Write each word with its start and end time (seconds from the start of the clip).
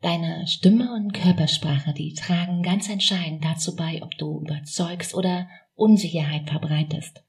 Deine 0.00 0.46
Stimme 0.46 0.94
und 0.94 1.12
Körpersprache, 1.12 1.92
die 1.92 2.14
tragen 2.14 2.62
ganz 2.62 2.88
entscheidend 2.88 3.44
dazu 3.44 3.74
bei, 3.74 4.00
ob 4.02 4.16
du 4.16 4.40
überzeugst 4.42 5.14
oder 5.14 5.48
Unsicherheit 5.74 6.48
verbreitest. 6.48 7.24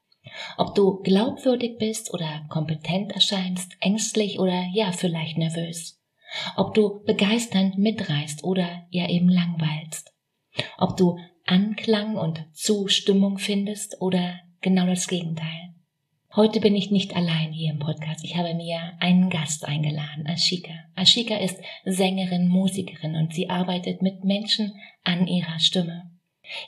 Ob 0.58 0.76
du 0.76 1.02
glaubwürdig 1.02 1.78
bist 1.80 2.14
oder 2.14 2.45
kompetent 2.50 3.11
erscheinst, 3.11 3.76
ängstlich 3.80 4.39
oder 4.39 4.66
ja, 4.73 4.92
vielleicht 4.92 5.38
nervös. 5.38 6.00
Ob 6.56 6.76
du 6.76 7.03
begeisternd 7.06 7.80
mitreißt 7.80 8.44
oder 8.44 8.86
ja 8.92 9.09
eben 9.09 9.30
langweilst. 9.30 10.14
Ob 10.78 10.95
du 10.95 11.17
Anklang 11.45 12.17
und 12.17 12.45
Zustimmung 12.54 13.39
findest 13.39 14.00
oder 14.00 14.39
genau 14.61 14.86
das 14.86 15.08
Gegenteil. 15.08 15.73
Heute 16.40 16.62
bin 16.62 16.73
ich 16.73 16.90
nicht 16.90 17.18
allein 17.18 17.52
hier 17.52 17.70
im 17.70 17.80
Podcast. 17.80 18.23
Ich 18.23 18.38
habe 18.38 18.54
mir 18.54 18.94
einen 19.02 19.30
Gast 19.30 19.66
eingeladen, 19.66 20.26
Ashika. 20.26 20.72
Ashika 20.95 21.36
ist 21.36 21.58
Sängerin, 21.84 22.48
Musikerin 22.48 23.18
und 23.18 23.34
sie 23.34 23.50
arbeitet 23.50 24.02
mit 24.02 24.23
Menschen 24.23 24.72
an 25.04 25.28
ihrer 25.28 25.60
Stimme. 25.60 26.10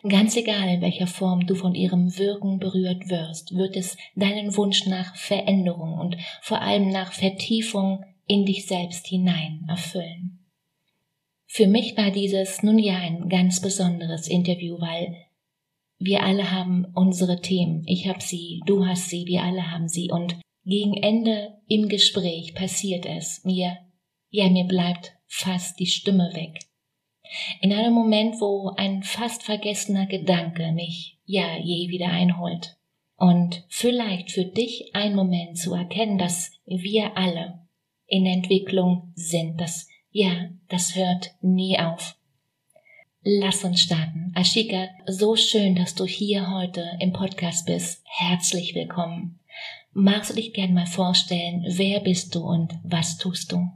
Ganz 0.05 0.36
egal, 0.36 0.67
in 0.67 0.81
welcher 0.81 1.08
Form 1.08 1.47
du 1.47 1.55
von 1.55 1.73
ihrem 1.73 2.17
Wirken 2.17 2.59
berührt 2.59 3.08
wirst, 3.08 3.55
wird 3.55 3.77
es 3.77 3.95
deinen 4.14 4.58
Wunsch 4.58 4.88
nach 4.88 5.16
Veränderung 5.16 5.94
und 5.94 6.17
vor 6.42 6.61
allem 6.61 6.89
nach 6.89 7.14
Vertiefung 7.14 8.03
in 8.27 8.45
dich 8.45 8.66
selbst 8.66 9.08
hinein 9.08 9.66
erfüllen. 9.69 10.39
Für 11.47 11.67
mich 11.67 11.95
war 11.95 12.11
dieses 12.11 12.61
nun 12.61 12.77
ja 12.77 12.97
ein 12.97 13.30
ganz 13.30 13.61
besonderes 13.61 14.27
Interview, 14.27 14.81
weil 14.81 15.16
wir 16.02 16.23
alle 16.23 16.52
haben 16.52 16.85
unsere 16.95 17.41
Themen. 17.41 17.83
Ich 17.85 18.07
habe 18.07 18.21
sie, 18.21 18.61
du 18.66 18.85
hast 18.85 19.09
sie, 19.09 19.25
wir 19.27 19.44
alle 19.44 19.71
haben 19.71 19.88
sie. 19.88 20.11
Und 20.11 20.35
gegen 20.66 20.95
Ende 20.95 21.59
im 21.67 21.88
Gespräch 21.89 22.53
passiert 22.55 23.05
es 23.05 23.43
mir, 23.43 23.77
ja, 24.30 24.49
mir 24.49 24.66
bleibt 24.66 25.13
fast 25.27 25.80
die 25.80 25.85
Stimme 25.85 26.31
weg. 26.33 26.59
In 27.61 27.71
einem 27.71 27.93
Moment, 27.93 28.35
wo 28.41 28.73
ein 28.75 29.03
fast 29.03 29.43
vergessener 29.43 30.05
Gedanke 30.05 30.71
mich, 30.73 31.19
ja, 31.23 31.58
je 31.58 31.89
wieder 31.89 32.09
einholt. 32.09 32.77
Und 33.15 33.64
vielleicht 33.70 34.31
für 34.31 34.45
dich 34.45 34.92
ein 34.93 35.15
Moment 35.15 35.58
zu 35.58 35.73
erkennen, 35.73 36.17
dass 36.17 36.52
wir 36.65 37.15
alle 37.15 37.67
in 38.08 38.26
Entwicklung 38.26 39.14
sind, 39.15 39.61
dass, 39.61 39.87
ja, 40.09 40.49
das 40.67 40.95
hört 40.95 41.36
nie 41.42 41.80
auf. 41.80 42.17
Lass 43.23 43.64
uns 43.64 43.82
starten. 43.82 44.32
Ashika, 44.33 44.89
so 45.05 45.36
schön, 45.36 45.76
dass 45.76 45.93
du 45.93 46.05
hier 46.05 46.49
heute 46.49 46.83
im 46.99 47.14
Podcast 47.14 47.67
bist. 47.67 48.02
Herzlich 48.04 48.73
willkommen. 48.73 49.39
Magst 49.93 50.32
du 50.32 50.36
dich 50.37 50.54
gern 50.54 50.73
mal 50.73 50.87
vorstellen, 50.87 51.64
wer 51.67 51.99
bist 51.99 52.33
du 52.33 52.39
und 52.39 52.73
was 52.83 53.20
tust 53.20 53.52
du? 53.52 53.70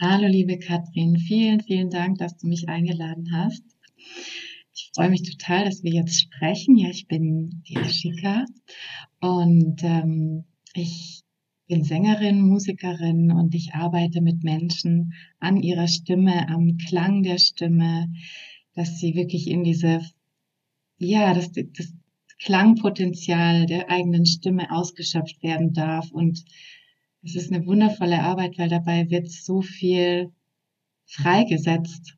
Hallo, 0.00 0.26
liebe 0.26 0.58
Katrin. 0.58 1.18
Vielen, 1.18 1.60
vielen 1.60 1.90
Dank, 1.90 2.16
dass 2.16 2.38
du 2.38 2.46
mich 2.46 2.66
eingeladen 2.66 3.28
hast. 3.30 3.62
Ich 4.72 4.90
freue 4.94 5.10
mich 5.10 5.30
total, 5.30 5.66
dass 5.66 5.82
wir 5.82 5.92
jetzt 5.92 6.18
sprechen. 6.18 6.78
Ja, 6.78 6.88
ich 6.88 7.08
bin 7.08 7.62
die 7.68 7.76
Ashika 7.76 8.46
und 9.20 9.82
ähm, 9.82 10.46
ich 10.72 11.24
bin 11.68 11.84
Sängerin, 11.84 12.40
Musikerin 12.40 13.30
und 13.30 13.54
ich 13.54 13.74
arbeite 13.74 14.22
mit 14.22 14.42
Menschen 14.42 15.12
an 15.38 15.58
ihrer 15.58 15.86
Stimme, 15.86 16.48
am 16.48 16.78
Klang 16.78 17.22
der 17.22 17.38
Stimme, 17.38 18.10
dass 18.74 18.98
sie 18.98 19.14
wirklich 19.14 19.48
in 19.48 19.64
diese, 19.64 20.00
ja, 20.96 21.34
das, 21.34 21.52
das 21.52 21.92
Klangpotenzial 22.40 23.66
der 23.66 23.90
eigenen 23.90 24.24
Stimme 24.24 24.72
ausgeschöpft 24.72 25.42
werden 25.42 25.74
darf. 25.74 26.10
Und 26.10 26.42
es 27.22 27.36
ist 27.36 27.52
eine 27.52 27.66
wundervolle 27.66 28.22
Arbeit, 28.22 28.58
weil 28.58 28.70
dabei 28.70 29.10
wird 29.10 29.30
so 29.30 29.60
viel 29.60 30.32
freigesetzt 31.04 32.16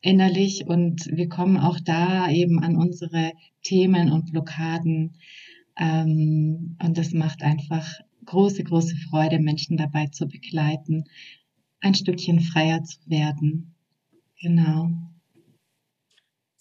innerlich 0.00 0.66
und 0.66 1.06
wir 1.12 1.28
kommen 1.28 1.58
auch 1.58 1.78
da 1.78 2.30
eben 2.30 2.58
an 2.58 2.76
unsere 2.76 3.32
Themen 3.62 4.10
und 4.10 4.32
Blockaden. 4.32 5.16
Ähm, 5.76 6.76
und 6.82 6.98
das 6.98 7.12
macht 7.12 7.42
einfach 7.42 8.00
große, 8.24 8.64
große 8.64 8.96
Freude, 9.08 9.38
Menschen 9.38 9.76
dabei 9.76 10.06
zu 10.06 10.26
begleiten, 10.26 11.04
ein 11.80 11.94
Stückchen 11.94 12.40
freier 12.40 12.82
zu 12.84 12.98
werden. 13.06 13.74
Genau. 14.40 14.90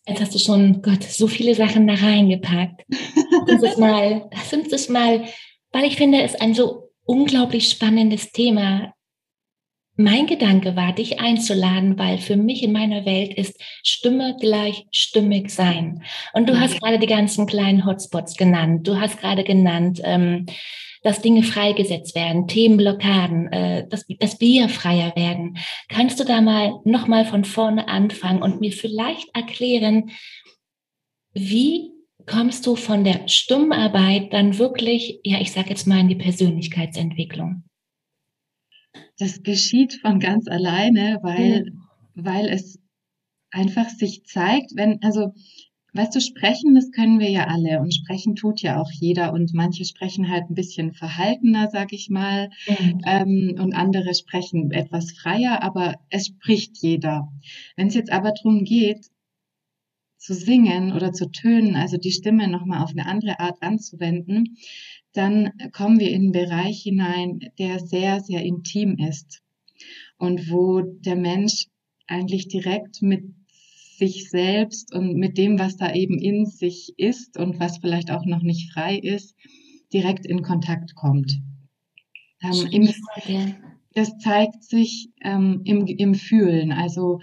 Jetzt 0.08 0.22
hast 0.22 0.36
du 0.36 0.40
schon, 0.40 0.82
Gott, 0.82 1.04
so 1.04 1.28
viele 1.28 1.54
Sachen 1.54 1.88
da 1.88 1.94
reingepackt. 1.94 2.86
Lass 3.48 3.62
uns 3.62 3.78
mal, 3.78 4.30
lass 4.34 4.54
uns 4.54 4.70
das 4.70 4.90
mal, 4.90 5.24
weil 5.72 5.86
ich 5.86 5.96
finde, 5.96 6.22
es 6.22 6.34
ist 6.34 6.42
ein 6.42 6.54
so 6.54 6.92
unglaublich 7.06 7.70
spannendes 7.70 8.32
Thema. 8.32 8.94
Mein 10.02 10.28
Gedanke 10.28 10.78
war, 10.78 10.94
dich 10.94 11.20
einzuladen, 11.20 12.00
weil 12.00 12.20
für 12.20 12.38
mich 12.38 12.64
in 12.64 12.72
meiner 12.72 13.06
Welt 13.06 13.34
ist 13.34 13.62
Stimme 13.84 14.38
gleich 14.40 14.86
stimmig 14.92 15.50
sein. 15.50 16.04
Und 16.32 16.48
du 16.48 16.58
hast 16.58 16.80
gerade 16.80 17.00
die 17.00 17.06
ganzen 17.06 17.46
kleinen 17.48 17.86
Hotspots 17.86 18.38
genannt. 18.38 18.88
Du 18.88 18.98
hast 18.98 19.20
gerade 19.20 19.44
genannt, 19.44 20.00
ähm, 20.06 20.46
dass 21.04 21.22
Dinge 21.22 21.44
freigesetzt 21.44 22.16
werden, 22.16 22.48
Themenblockaden, 22.48 23.52
äh, 23.52 23.88
dass, 23.90 24.06
dass 24.08 24.40
wir 24.40 24.70
freier 24.70 25.14
werden. 25.18 25.58
Kannst 25.90 26.18
du 26.22 26.24
da 26.24 26.40
mal 26.40 26.80
nochmal 26.86 27.26
von 27.26 27.44
vorne 27.44 27.90
anfangen 27.90 28.42
und 28.42 28.62
mir 28.62 28.72
vielleicht 28.72 29.28
erklären, 29.36 30.12
wie 31.34 31.92
kommst 32.26 32.66
du 32.66 32.78
von 32.78 33.04
der 33.04 33.28
Stimmarbeit 33.28 34.32
dann 34.32 34.60
wirklich, 34.60 35.20
ja, 35.26 35.42
ich 35.42 35.52
sage 35.52 35.72
jetzt 35.72 35.88
mal 35.88 36.00
in 36.00 36.08
die 36.08 36.16
Persönlichkeitsentwicklung? 36.16 37.64
Das 39.18 39.44
geschieht 39.44 39.96
von 40.02 40.20
ganz 40.20 40.48
alleine, 40.48 41.20
weil, 41.22 41.66
ja. 41.68 41.74
weil 42.16 42.48
es 42.48 42.80
einfach 43.52 43.90
sich 43.90 44.24
zeigt, 44.26 44.72
wenn, 44.76 45.02
also 45.02 45.34
Weißt 45.94 46.16
du, 46.16 46.22
sprechen, 46.22 46.76
das 46.76 46.92
können 46.92 47.20
wir 47.20 47.30
ja 47.30 47.46
alle 47.48 47.80
und 47.80 47.94
sprechen 47.94 48.36
tut 48.36 48.62
ja 48.62 48.80
auch 48.80 48.92
jeder 48.92 49.34
und 49.34 49.54
manche 49.56 49.86
sprechen 49.86 50.30
halt 50.30 50.44
ein 50.50 50.54
bisschen 50.54 50.94
verhaltener, 50.94 51.70
sag 51.72 51.94
ich 51.94 52.10
mal, 52.10 52.50
mhm. 52.68 53.02
ähm, 53.06 53.56
und 53.60 53.74
andere 53.74 54.14
sprechen 54.14 54.72
etwas 54.72 55.12
freier, 55.12 55.64
aber 55.64 55.96
es 56.10 56.28
spricht 56.28 56.78
jeder. 56.78 57.32
Wenn 57.76 57.88
es 57.88 57.96
jetzt 57.96 58.12
aber 58.12 58.34
darum 58.34 58.66
geht, 58.66 59.08
zu 60.20 60.34
singen 60.34 60.94
oder 60.94 61.12
zu 61.14 61.32
tönen, 61.32 61.76
also 61.76 61.98
die 61.98 62.12
Stimme 62.12 62.48
nochmal 62.48 62.84
auf 62.84 62.92
eine 62.92 63.08
andere 63.08 63.40
Art 63.40 63.62
anzuwenden, 63.62 64.58
dann 65.14 65.52
kommen 65.72 66.00
wir 66.00 66.10
in 66.10 66.24
einen 66.24 66.32
Bereich 66.32 66.84
hinein, 66.84 67.40
der 67.58 67.80
sehr, 67.80 68.20
sehr 68.20 68.44
intim 68.44 68.98
ist 68.98 69.42
und 70.18 70.52
wo 70.52 70.82
der 70.82 71.16
Mensch 71.16 71.68
eigentlich 72.06 72.48
direkt 72.48 73.02
mit 73.02 73.24
sich 73.98 74.30
selbst 74.30 74.94
und 74.94 75.16
mit 75.16 75.38
dem, 75.38 75.58
was 75.58 75.78
da 75.78 75.94
eben 75.94 76.20
in 76.20 76.46
sich 76.46 76.94
ist 76.98 77.38
und 77.38 77.60
was 77.60 77.80
vielleicht 77.80 78.12
auch 78.12 78.26
noch 78.26 78.42
nicht 78.42 78.72
frei 78.72 78.98
ist, 78.98 79.36
direkt 79.94 80.26
in 80.26 80.42
Kontakt 80.42 80.96
kommt. 80.96 81.42
Ähm, 82.42 82.68
im, 82.72 82.90
das 83.94 84.18
zeigt 84.20 84.64
sich 84.64 85.10
ähm, 85.22 85.62
im, 85.66 85.86
im 85.88 86.16
Fühlen. 86.16 86.72
Also 86.72 87.20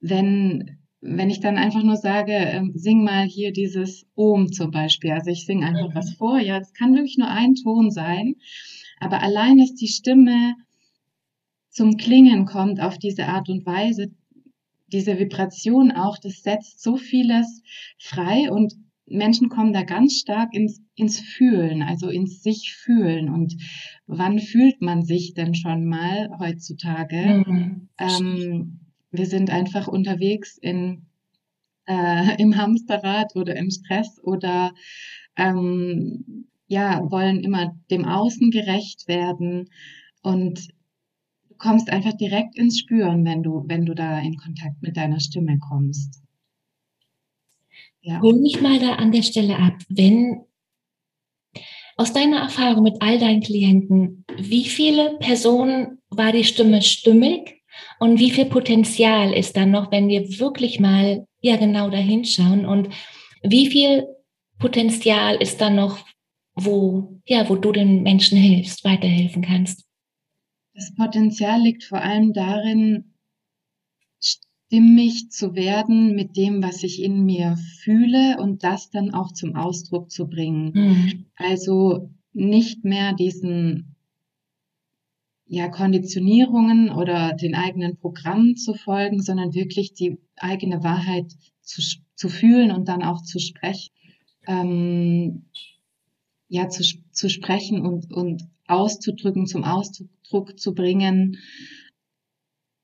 wenn, 0.00 0.78
wenn 1.00 1.30
ich 1.30 1.40
dann 1.40 1.56
einfach 1.56 1.82
nur 1.82 1.96
sage, 1.96 2.32
ähm, 2.32 2.72
sing 2.74 3.04
mal 3.04 3.24
hier 3.24 3.52
dieses 3.52 4.06
Ohm 4.14 4.50
zum 4.52 4.70
Beispiel. 4.70 5.12
Also 5.12 5.30
ich 5.30 5.46
singe 5.46 5.66
einfach 5.66 5.90
mhm. 5.90 5.94
was 5.94 6.14
vor. 6.14 6.38
Ja, 6.40 6.58
es 6.58 6.72
kann 6.72 6.94
wirklich 6.94 7.18
nur 7.18 7.28
ein 7.28 7.54
Ton 7.54 7.90
sein. 7.90 8.34
Aber 8.98 9.22
allein, 9.22 9.58
dass 9.58 9.74
die 9.74 9.88
Stimme 9.88 10.54
zum 11.70 11.96
Klingen 11.96 12.46
kommt 12.46 12.80
auf 12.80 12.98
diese 12.98 13.26
Art 13.26 13.48
und 13.48 13.64
Weise, 13.64 14.10
diese 14.88 15.18
Vibration 15.18 15.92
auch, 15.92 16.18
das 16.18 16.42
setzt 16.42 16.82
so 16.82 16.96
vieles 16.96 17.62
frei 17.98 18.50
und 18.50 18.74
Menschen 19.06 19.48
kommen 19.48 19.72
da 19.72 19.84
ganz 19.84 20.14
stark 20.14 20.52
ins, 20.52 20.82
ins 20.94 21.20
Fühlen, 21.20 21.82
also 21.82 22.08
ins 22.08 22.42
sich 22.42 22.74
fühlen. 22.74 23.28
Und 23.30 23.56
wann 24.06 24.38
fühlt 24.38 24.82
man 24.82 25.02
sich 25.02 25.34
denn 25.34 25.54
schon 25.54 25.86
mal 25.86 26.28
heutzutage? 26.38 27.44
Mhm. 27.46 27.88
Ähm, 27.98 28.80
wir 29.10 29.26
sind 29.26 29.50
einfach 29.50 29.88
unterwegs 29.88 30.58
in, 30.58 31.06
äh, 31.86 32.40
im 32.40 32.56
Hamsterrad 32.56 33.34
oder 33.36 33.56
im 33.56 33.70
Stress 33.70 34.20
oder 34.22 34.72
ähm, 35.36 36.46
ja, 36.66 37.10
wollen 37.10 37.40
immer 37.40 37.74
dem 37.90 38.04
Außen 38.04 38.50
gerecht 38.50 39.08
werden 39.08 39.70
und 40.22 40.68
du 41.48 41.54
kommst 41.56 41.90
einfach 41.90 42.12
direkt 42.12 42.56
ins 42.56 42.78
Spüren, 42.78 43.24
wenn 43.24 43.42
du, 43.42 43.64
wenn 43.66 43.86
du 43.86 43.94
da 43.94 44.20
in 44.20 44.36
Kontakt 44.36 44.82
mit 44.82 44.96
deiner 44.96 45.20
Stimme 45.20 45.58
kommst. 45.58 46.22
Ja. 48.02 48.20
Hol 48.20 48.38
mich 48.40 48.60
mal 48.60 48.78
da 48.78 48.94
an 48.94 49.12
der 49.12 49.22
Stelle 49.22 49.58
ab, 49.58 49.74
wenn 49.88 50.42
aus 51.96 52.12
deiner 52.12 52.38
Erfahrung 52.38 52.84
mit 52.84 52.96
all 53.00 53.18
deinen 53.18 53.42
Klienten, 53.42 54.24
wie 54.36 54.64
viele 54.64 55.16
Personen 55.18 55.98
war 56.10 56.32
die 56.32 56.44
Stimme 56.44 56.80
stimmig 56.82 57.57
und 57.98 58.18
wie 58.18 58.30
viel 58.30 58.46
Potenzial 58.46 59.32
ist 59.32 59.56
da 59.56 59.66
noch, 59.66 59.90
wenn 59.90 60.08
wir 60.08 60.38
wirklich 60.38 60.80
mal 60.80 61.26
ja 61.40 61.56
genau 61.56 61.90
dahin 61.90 62.24
schauen 62.24 62.66
und 62.66 62.88
wie 63.42 63.68
viel 63.68 64.06
Potenzial 64.58 65.36
ist 65.36 65.60
da 65.60 65.70
noch, 65.70 66.04
wo 66.54 67.20
ja, 67.26 67.48
wo 67.48 67.56
du 67.56 67.72
den 67.72 68.02
Menschen 68.02 68.38
hilfst, 68.38 68.84
weiterhelfen 68.84 69.42
kannst? 69.42 69.84
Das 70.74 70.94
Potenzial 70.94 71.60
liegt 71.60 71.84
vor 71.84 72.00
allem 72.00 72.32
darin, 72.32 73.14
stimmig 74.20 75.30
zu 75.30 75.54
werden 75.54 76.14
mit 76.14 76.36
dem, 76.36 76.62
was 76.62 76.82
ich 76.82 77.02
in 77.02 77.24
mir 77.24 77.56
fühle 77.82 78.38
und 78.40 78.64
das 78.64 78.90
dann 78.90 79.12
auch 79.12 79.32
zum 79.32 79.56
Ausdruck 79.56 80.10
zu 80.10 80.28
bringen. 80.28 80.72
Mhm. 80.74 81.26
Also 81.36 82.10
nicht 82.32 82.84
mehr 82.84 83.12
diesen 83.14 83.96
ja, 85.48 85.68
Konditionierungen 85.68 86.90
oder 86.90 87.32
den 87.32 87.54
eigenen 87.54 87.96
Programmen 87.96 88.56
zu 88.56 88.74
folgen, 88.74 89.22
sondern 89.22 89.54
wirklich 89.54 89.94
die 89.94 90.18
eigene 90.36 90.84
Wahrheit 90.84 91.32
zu, 91.62 91.82
zu 92.14 92.28
fühlen 92.28 92.70
und 92.70 92.88
dann 92.88 93.02
auch 93.02 93.22
zu 93.22 93.38
sprechen. 93.38 93.90
Ähm, 94.46 95.46
ja, 96.48 96.68
zu, 96.68 96.82
zu 97.12 97.28
sprechen 97.28 97.84
und, 97.84 98.12
und 98.12 98.44
auszudrücken, 98.66 99.46
zum 99.46 99.64
Ausdruck 99.64 100.58
zu 100.58 100.74
bringen, 100.74 101.38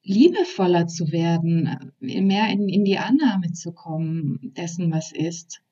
liebevoller 0.02 0.86
zu 0.86 1.12
werden, 1.12 1.92
mehr 2.00 2.48
in, 2.50 2.68
in 2.68 2.84
die 2.84 2.98
Annahme 2.98 3.52
zu 3.52 3.72
kommen 3.72 4.52
dessen, 4.56 4.92
was 4.92 5.12
ist. 5.12 5.62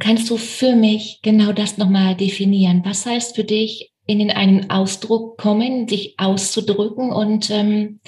Kannst 0.00 0.28
du 0.30 0.36
für 0.36 0.74
mich 0.74 1.20
genau 1.22 1.52
das 1.52 1.78
nochmal 1.78 2.16
definieren? 2.16 2.82
Was 2.84 3.06
heißt 3.06 3.36
für 3.36 3.44
dich 3.44 3.93
in 4.06 4.30
einen 4.30 4.70
Ausdruck 4.70 5.38
kommen, 5.38 5.88
sich 5.88 6.14
auszudrücken 6.18 7.10
und 7.10 7.50
ähm, 7.50 8.00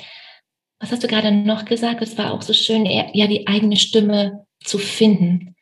was 0.79 0.93
hast 0.93 1.03
du 1.03 1.09
gerade 1.09 1.33
noch 1.33 1.65
gesagt? 1.65 2.03
Es 2.03 2.19
war 2.19 2.35
auch 2.35 2.43
so 2.43 2.53
schön, 2.53 2.85
ja, 2.85 3.27
die 3.27 3.47
eigene 3.47 3.77
Stimme 3.77 4.47
zu 4.63 4.79
finden. 4.79 5.57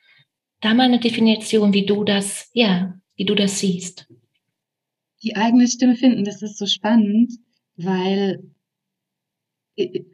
Da 0.60 0.74
mal 0.74 0.84
eine 0.84 0.98
Definition, 0.98 1.72
wie 1.72 1.86
du 1.86 2.04
das, 2.04 2.50
ja, 2.52 2.94
wie 3.14 3.24
du 3.24 3.34
das 3.34 3.60
siehst. 3.60 4.08
Die 5.22 5.36
eigene 5.36 5.68
Stimme 5.68 5.94
finden, 5.94 6.24
das 6.24 6.42
ist 6.42 6.58
so 6.58 6.66
spannend, 6.66 7.32
weil 7.76 8.42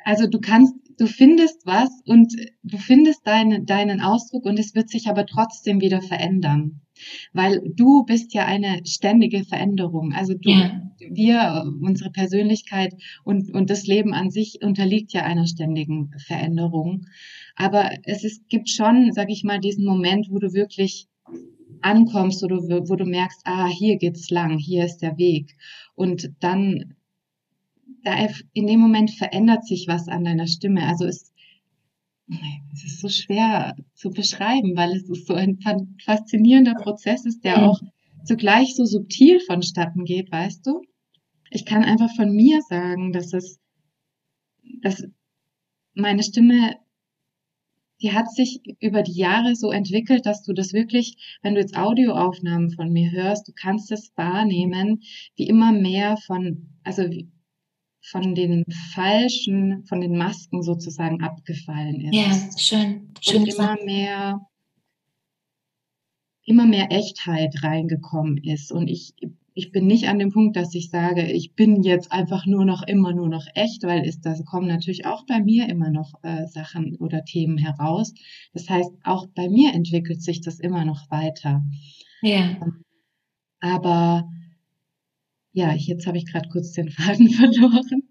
also 0.05 0.27
du 0.27 0.41
kannst, 0.41 0.75
du 0.99 1.07
findest 1.07 1.67
was 1.67 1.91
und 2.07 2.33
du 2.63 2.79
findest 2.79 3.27
deine, 3.27 3.63
deinen 3.63 4.01
Ausdruck 4.01 4.45
und 4.47 4.59
es 4.59 4.75
wird 4.75 4.89
sich 4.89 5.09
aber 5.09 5.27
trotzdem 5.27 5.81
wieder 5.81 6.01
verändern. 6.03 6.81
Weil 7.33 7.61
du 7.75 8.05
bist 8.05 8.35
ja 8.35 8.47
eine 8.47 8.81
ständige 8.87 9.45
Veränderung. 9.45 10.13
Also 10.13 10.35
du, 10.35 10.51
ja. 10.51 10.83
wir, 10.99 11.65
unsere 11.81 12.11
Persönlichkeit 12.11 12.95
und, 13.25 13.53
und 13.55 13.71
das 13.71 13.87
Leben 13.87 14.15
an 14.15 14.31
sich 14.31 14.59
unterliegt 14.63 15.13
ja 15.13 15.23
einer 15.23 15.47
ständigen 15.47 16.13
Veränderung. 16.27 17.07
Aber 17.57 17.91
es 18.05 18.25
ist, 18.25 18.49
gibt 18.49 18.69
schon, 18.69 19.13
sag 19.13 19.31
ich 19.31 19.45
mal, 19.45 19.61
diesen 19.61 19.85
Moment, 19.85 20.29
wo 20.31 20.39
du 20.39 20.53
wirklich 20.53 21.09
ankommst 21.83 22.43
oder 22.45 22.57
wo 22.59 22.97
du 22.97 23.05
merkst, 23.05 23.41
ah, 23.45 23.67
hier 23.67 23.97
geht's 23.97 24.31
lang, 24.31 24.59
hier 24.59 24.85
ist 24.85 24.99
der 24.99 25.17
Weg. 25.19 25.57
Und 25.95 26.31
dann 26.41 26.95
da 28.03 28.15
in 28.53 28.67
dem 28.67 28.81
Moment 28.81 29.11
verändert 29.11 29.67
sich 29.67 29.87
was 29.89 30.09
an 30.09 30.25
deiner 30.25 30.47
Stimme. 30.47 30.87
Also 30.87 31.05
es, 31.07 31.30
es 32.73 32.85
ist 32.85 33.01
so 33.01 33.09
schwer 33.09 33.77
zu 33.95 34.11
beschreiben, 34.11 34.77
weil 34.77 34.93
es 34.93 35.09
ist 35.09 35.27
so 35.27 35.35
ein 35.35 35.59
faszinierender 36.05 36.75
Prozess 36.75 37.27
ist, 37.27 37.45
der 37.45 37.69
auch 37.69 37.81
zugleich 38.25 38.77
so 38.77 38.85
subtil 38.85 39.41
vonstatten 39.41 40.05
geht, 40.05 40.31
weißt 40.31 40.67
du? 40.67 40.83
Ich 41.51 41.65
kann 41.65 41.85
einfach 41.85 42.15
von 42.15 42.31
mir 42.33 42.61
sagen, 42.63 43.13
dass 43.13 43.33
es, 43.33 43.59
dass 44.83 45.05
meine 45.95 46.23
Stimme, 46.23 46.77
die 48.01 48.13
hat 48.13 48.31
sich 48.31 48.61
über 48.81 49.03
die 49.03 49.17
Jahre 49.17 49.57
so 49.57 49.73
entwickelt, 49.73 50.25
dass 50.27 50.43
du 50.45 50.53
das 50.53 50.73
wirklich, 50.73 51.39
wenn 51.43 51.55
du 51.55 51.61
jetzt 51.61 51.77
Audioaufnahmen 51.77 52.71
von 52.71 52.93
mir 52.93 53.11
hörst, 53.11 53.49
du 53.49 53.53
kannst 53.53 53.91
es 53.91 54.13
wahrnehmen, 54.17 55.03
wie 55.35 55.49
immer 55.49 55.73
mehr 55.73 56.17
von, 56.17 56.69
also 56.85 57.03
wie, 57.11 57.29
von 58.03 58.35
den 58.35 58.65
falschen, 58.95 59.85
von 59.85 60.01
den 60.01 60.17
Masken 60.17 60.63
sozusagen 60.63 61.23
abgefallen 61.23 62.01
ist. 62.01 62.15
Ja, 62.15 62.59
schön. 62.59 63.09
schön 63.21 63.43
und 63.43 63.49
immer 63.49 63.77
mehr, 63.85 64.41
immer 66.45 66.67
mehr 66.67 66.91
Echtheit 66.91 67.63
reingekommen 67.63 68.39
ist. 68.39 68.73
Und 68.73 68.89
ich, 68.89 69.15
ich 69.55 69.71
bin 69.71 69.87
nicht 69.87 70.09
an 70.09 70.19
dem 70.19 70.33
Punkt, 70.33 70.57
dass 70.57 70.75
ich 70.75 70.91
sage, 70.91 71.31
ich 71.31 71.55
bin 71.55 71.83
jetzt 71.83 72.11
einfach 72.11 72.47
nur 72.47 72.65
noch 72.65 72.83
immer 72.87 73.13
nur 73.13 73.29
noch 73.29 73.47
echt, 73.55 73.83
weil 73.83 74.07
es, 74.07 74.21
da 74.21 74.35
kommen 74.45 74.67
natürlich 74.67 75.05
auch 75.05 75.27
bei 75.27 75.41
mir 75.41 75.69
immer 75.69 75.91
noch 75.91 76.15
äh, 76.23 76.47
Sachen 76.47 76.97
oder 76.97 77.25
Themen 77.25 77.59
heraus. 77.59 78.15
Das 78.55 78.69
heißt, 78.69 78.91
auch 79.05 79.27
bei 79.35 79.49
mir 79.49 79.75
entwickelt 79.75 80.23
sich 80.23 80.41
das 80.41 80.59
immer 80.59 80.85
noch 80.85 81.11
weiter. 81.11 81.63
Ja. 82.23 82.57
Aber 83.61 84.31
ja, 85.53 85.73
jetzt 85.75 86.07
habe 86.07 86.19
ich 86.19 86.27
gerade 86.27 86.49
kurz 86.49 86.73
den 86.73 86.91
Faden 86.91 87.29
verloren. 87.31 88.03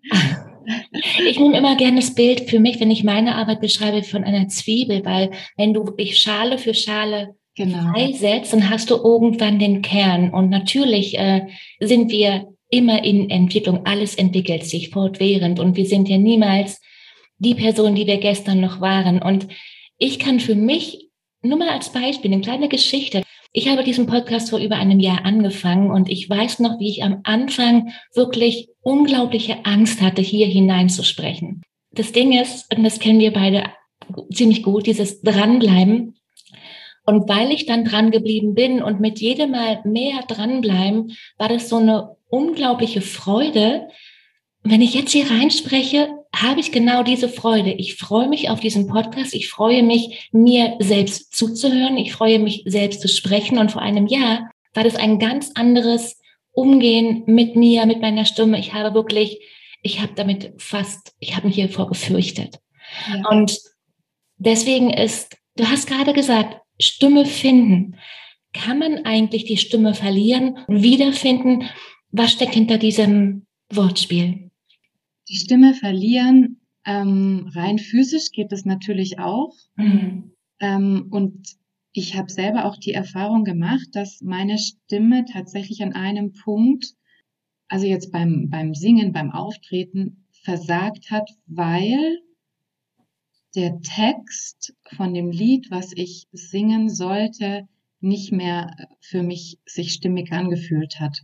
Ich 1.27 1.39
nehme 1.39 1.57
immer 1.57 1.75
gerne 1.75 1.99
das 1.99 2.13
Bild 2.13 2.49
für 2.49 2.59
mich, 2.59 2.79
wenn 2.79 2.91
ich 2.91 3.03
meine 3.03 3.35
Arbeit 3.35 3.61
beschreibe, 3.61 4.03
von 4.03 4.23
einer 4.23 4.47
Zwiebel, 4.49 5.03
weil 5.05 5.31
wenn 5.57 5.73
du 5.73 5.93
ich 5.97 6.17
Schale 6.17 6.57
für 6.57 6.73
Schale 6.73 7.35
genau. 7.55 7.93
freisetzt, 7.93 8.53
dann 8.53 8.69
hast 8.69 8.89
du 8.91 8.95
irgendwann 8.95 9.59
den 9.59 9.81
Kern. 9.81 10.31
Und 10.31 10.49
natürlich 10.49 11.17
äh, 11.17 11.47
sind 11.79 12.11
wir 12.11 12.47
immer 12.69 13.03
in 13.03 13.29
Entwicklung. 13.29 13.85
Alles 13.85 14.15
entwickelt 14.15 14.65
sich 14.65 14.89
fortwährend 14.89 15.59
und 15.59 15.75
wir 15.75 15.85
sind 15.85 16.07
ja 16.07 16.17
niemals 16.17 16.81
die 17.39 17.55
Person, 17.55 17.95
die 17.95 18.05
wir 18.05 18.17
gestern 18.17 18.59
noch 18.59 18.81
waren. 18.81 19.21
Und 19.21 19.47
ich 19.97 20.19
kann 20.19 20.39
für 20.39 20.55
mich 20.55 21.09
nur 21.41 21.57
mal 21.57 21.69
als 21.69 21.91
Beispiel 21.91 22.31
eine 22.31 22.41
kleine 22.41 22.67
Geschichte. 22.67 23.23
Ich 23.51 23.67
habe 23.67 23.83
diesen 23.83 24.05
Podcast 24.05 24.51
vor 24.51 24.59
über 24.59 24.75
einem 24.75 24.99
Jahr 24.99 25.25
angefangen 25.25 25.89
und 25.89 26.07
ich 26.07 26.29
weiß 26.29 26.59
noch, 26.59 26.79
wie 26.79 26.89
ich 26.89 27.03
am 27.03 27.21
Anfang 27.23 27.91
wirklich 28.13 28.69
unglaubliche 28.81 29.65
Angst 29.65 30.01
hatte, 30.01 30.21
hier 30.21 30.45
hineinzusprechen. 30.45 31.63
Das 31.91 32.11
Ding 32.11 32.31
ist, 32.39 32.71
und 32.75 32.83
das 32.83 32.99
kennen 32.99 33.19
wir 33.19 33.33
beide 33.33 33.63
ziemlich 34.31 34.61
gut, 34.61 34.85
dieses 34.85 35.21
Dranbleiben. 35.21 36.15
Und 37.05 37.27
weil 37.27 37.51
ich 37.51 37.65
dann 37.65 37.85
dran 37.85 38.11
geblieben 38.11 38.53
bin 38.53 38.83
und 38.83 38.99
mit 38.99 39.19
jedem 39.19 39.51
Mal 39.51 39.81
mehr 39.83 40.21
dranbleiben, 40.27 41.17
war 41.39 41.49
das 41.49 41.69
so 41.69 41.77
eine 41.77 42.17
unglaubliche 42.29 43.01
Freude. 43.01 43.87
Wenn 44.61 44.83
ich 44.83 44.93
jetzt 44.93 45.11
hier 45.11 45.31
reinspreche, 45.31 46.09
habe 46.35 46.59
ich 46.59 46.71
genau 46.71 47.03
diese 47.03 47.27
Freude. 47.27 47.71
Ich 47.71 47.95
freue 47.95 48.27
mich 48.27 48.49
auf 48.49 48.59
diesen 48.59 48.87
Podcast. 48.87 49.33
Ich 49.33 49.49
freue 49.49 49.83
mich, 49.83 50.29
mir 50.31 50.75
selbst 50.79 51.35
zuzuhören. 51.35 51.97
Ich 51.97 52.13
freue 52.13 52.39
mich, 52.39 52.63
selbst 52.65 53.01
zu 53.01 53.07
sprechen. 53.07 53.57
Und 53.57 53.71
vor 53.71 53.81
einem 53.81 54.07
Jahr 54.07 54.49
war 54.73 54.83
das 54.83 54.95
ein 54.95 55.19
ganz 55.19 55.51
anderes 55.55 56.17
Umgehen 56.51 57.23
mit 57.25 57.55
mir, 57.55 57.85
mit 57.85 58.01
meiner 58.01 58.25
Stimme. 58.25 58.59
Ich 58.59 58.73
habe 58.73 58.93
wirklich, 58.93 59.39
ich 59.81 60.01
habe 60.01 60.13
damit 60.15 60.53
fast, 60.57 61.13
ich 61.19 61.35
habe 61.35 61.47
mich 61.47 61.55
hier 61.55 61.69
vor 61.69 61.87
gefürchtet. 61.87 62.59
Ja. 63.07 63.27
Und 63.29 63.57
deswegen 64.37 64.91
ist, 64.91 65.35
du 65.55 65.65
hast 65.65 65.87
gerade 65.87 66.13
gesagt, 66.13 66.61
Stimme 66.79 67.25
finden. 67.25 67.97
Kann 68.53 68.79
man 68.79 69.05
eigentlich 69.05 69.45
die 69.45 69.57
Stimme 69.57 69.93
verlieren 69.93 70.57
und 70.67 70.81
wiederfinden? 70.81 71.69
Was 72.11 72.31
steckt 72.31 72.53
hinter 72.53 72.77
diesem 72.77 73.45
Wortspiel? 73.71 74.48
Die 75.29 75.35
Stimme 75.35 75.73
verlieren. 75.73 76.59
Ähm, 76.85 77.49
rein 77.53 77.77
physisch 77.77 78.31
geht 78.31 78.51
das 78.51 78.65
natürlich 78.65 79.19
auch. 79.19 79.53
Mhm. 79.75 80.31
Ähm, 80.59 81.07
und 81.11 81.57
ich 81.91 82.15
habe 82.15 82.31
selber 82.31 82.65
auch 82.65 82.77
die 82.77 82.93
Erfahrung 82.93 83.43
gemacht, 83.43 83.87
dass 83.93 84.21
meine 84.21 84.57
Stimme 84.57 85.25
tatsächlich 85.25 85.81
an 85.81 85.93
einem 85.93 86.33
Punkt, 86.33 86.93
also 87.67 87.85
jetzt 87.85 88.11
beim, 88.11 88.49
beim 88.49 88.73
Singen, 88.73 89.11
beim 89.11 89.31
Auftreten, 89.31 90.25
versagt 90.43 91.11
hat, 91.11 91.29
weil 91.47 92.19
der 93.55 93.81
Text 93.81 94.75
von 94.95 95.13
dem 95.13 95.31
Lied, 95.31 95.71
was 95.71 95.91
ich 95.95 96.27
singen 96.31 96.89
sollte, 96.89 97.67
nicht 97.99 98.31
mehr 98.31 98.75
für 99.01 99.23
mich 99.23 99.57
sich 99.65 99.91
stimmig 99.93 100.31
angefühlt 100.31 100.99
hat. 100.99 101.23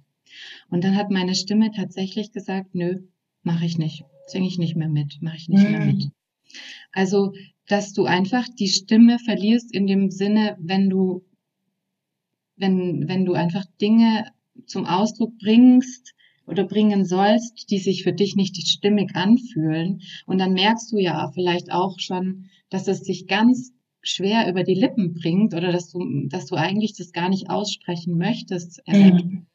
Und 0.69 0.83
dann 0.83 0.95
hat 0.95 1.11
meine 1.11 1.35
Stimme 1.35 1.71
tatsächlich 1.71 2.31
gesagt, 2.31 2.73
nö, 2.73 3.07
mache 3.45 3.65
ich 3.65 3.77
nicht, 3.77 4.03
singe 4.27 4.47
ich 4.47 4.57
nicht 4.57 4.75
mehr 4.75 4.89
mit, 4.89 5.21
mache 5.21 5.37
ich 5.37 5.49
nicht 5.49 5.63
mhm. 5.63 5.71
mehr 5.71 5.85
mit. 5.85 6.09
Also, 6.91 7.33
dass 7.67 7.93
du 7.93 8.05
einfach 8.05 8.45
die 8.59 8.69
Stimme 8.69 9.19
verlierst 9.19 9.73
in 9.73 9.87
dem 9.87 10.11
Sinne, 10.11 10.57
wenn 10.59 10.89
du, 10.89 11.23
wenn, 12.55 13.07
wenn 13.07 13.25
du 13.25 13.33
einfach 13.33 13.65
Dinge 13.81 14.31
zum 14.65 14.85
Ausdruck 14.85 15.37
bringst, 15.39 16.15
oder 16.47 16.63
bringen 16.63 17.05
sollst, 17.05 17.69
die 17.71 17.79
sich 17.79 18.03
für 18.03 18.13
dich 18.13 18.35
nicht 18.35 18.55
stimmig 18.67 19.15
anfühlen. 19.15 20.01
Und 20.25 20.37
dann 20.39 20.53
merkst 20.53 20.91
du 20.91 20.97
ja 20.97 21.31
vielleicht 21.33 21.71
auch 21.71 21.99
schon, 21.99 22.45
dass 22.69 22.87
es 22.87 22.99
sich 22.99 23.27
ganz 23.27 23.71
schwer 24.01 24.49
über 24.49 24.63
die 24.63 24.75
Lippen 24.75 25.13
bringt 25.13 25.53
oder 25.53 25.71
dass 25.71 25.91
du, 25.91 26.27
dass 26.27 26.45
du 26.45 26.55
eigentlich 26.55 26.93
das 26.95 27.11
gar 27.11 27.29
nicht 27.29 27.49
aussprechen 27.49 28.17
möchtest. 28.17 28.81
Mhm. 28.87 29.47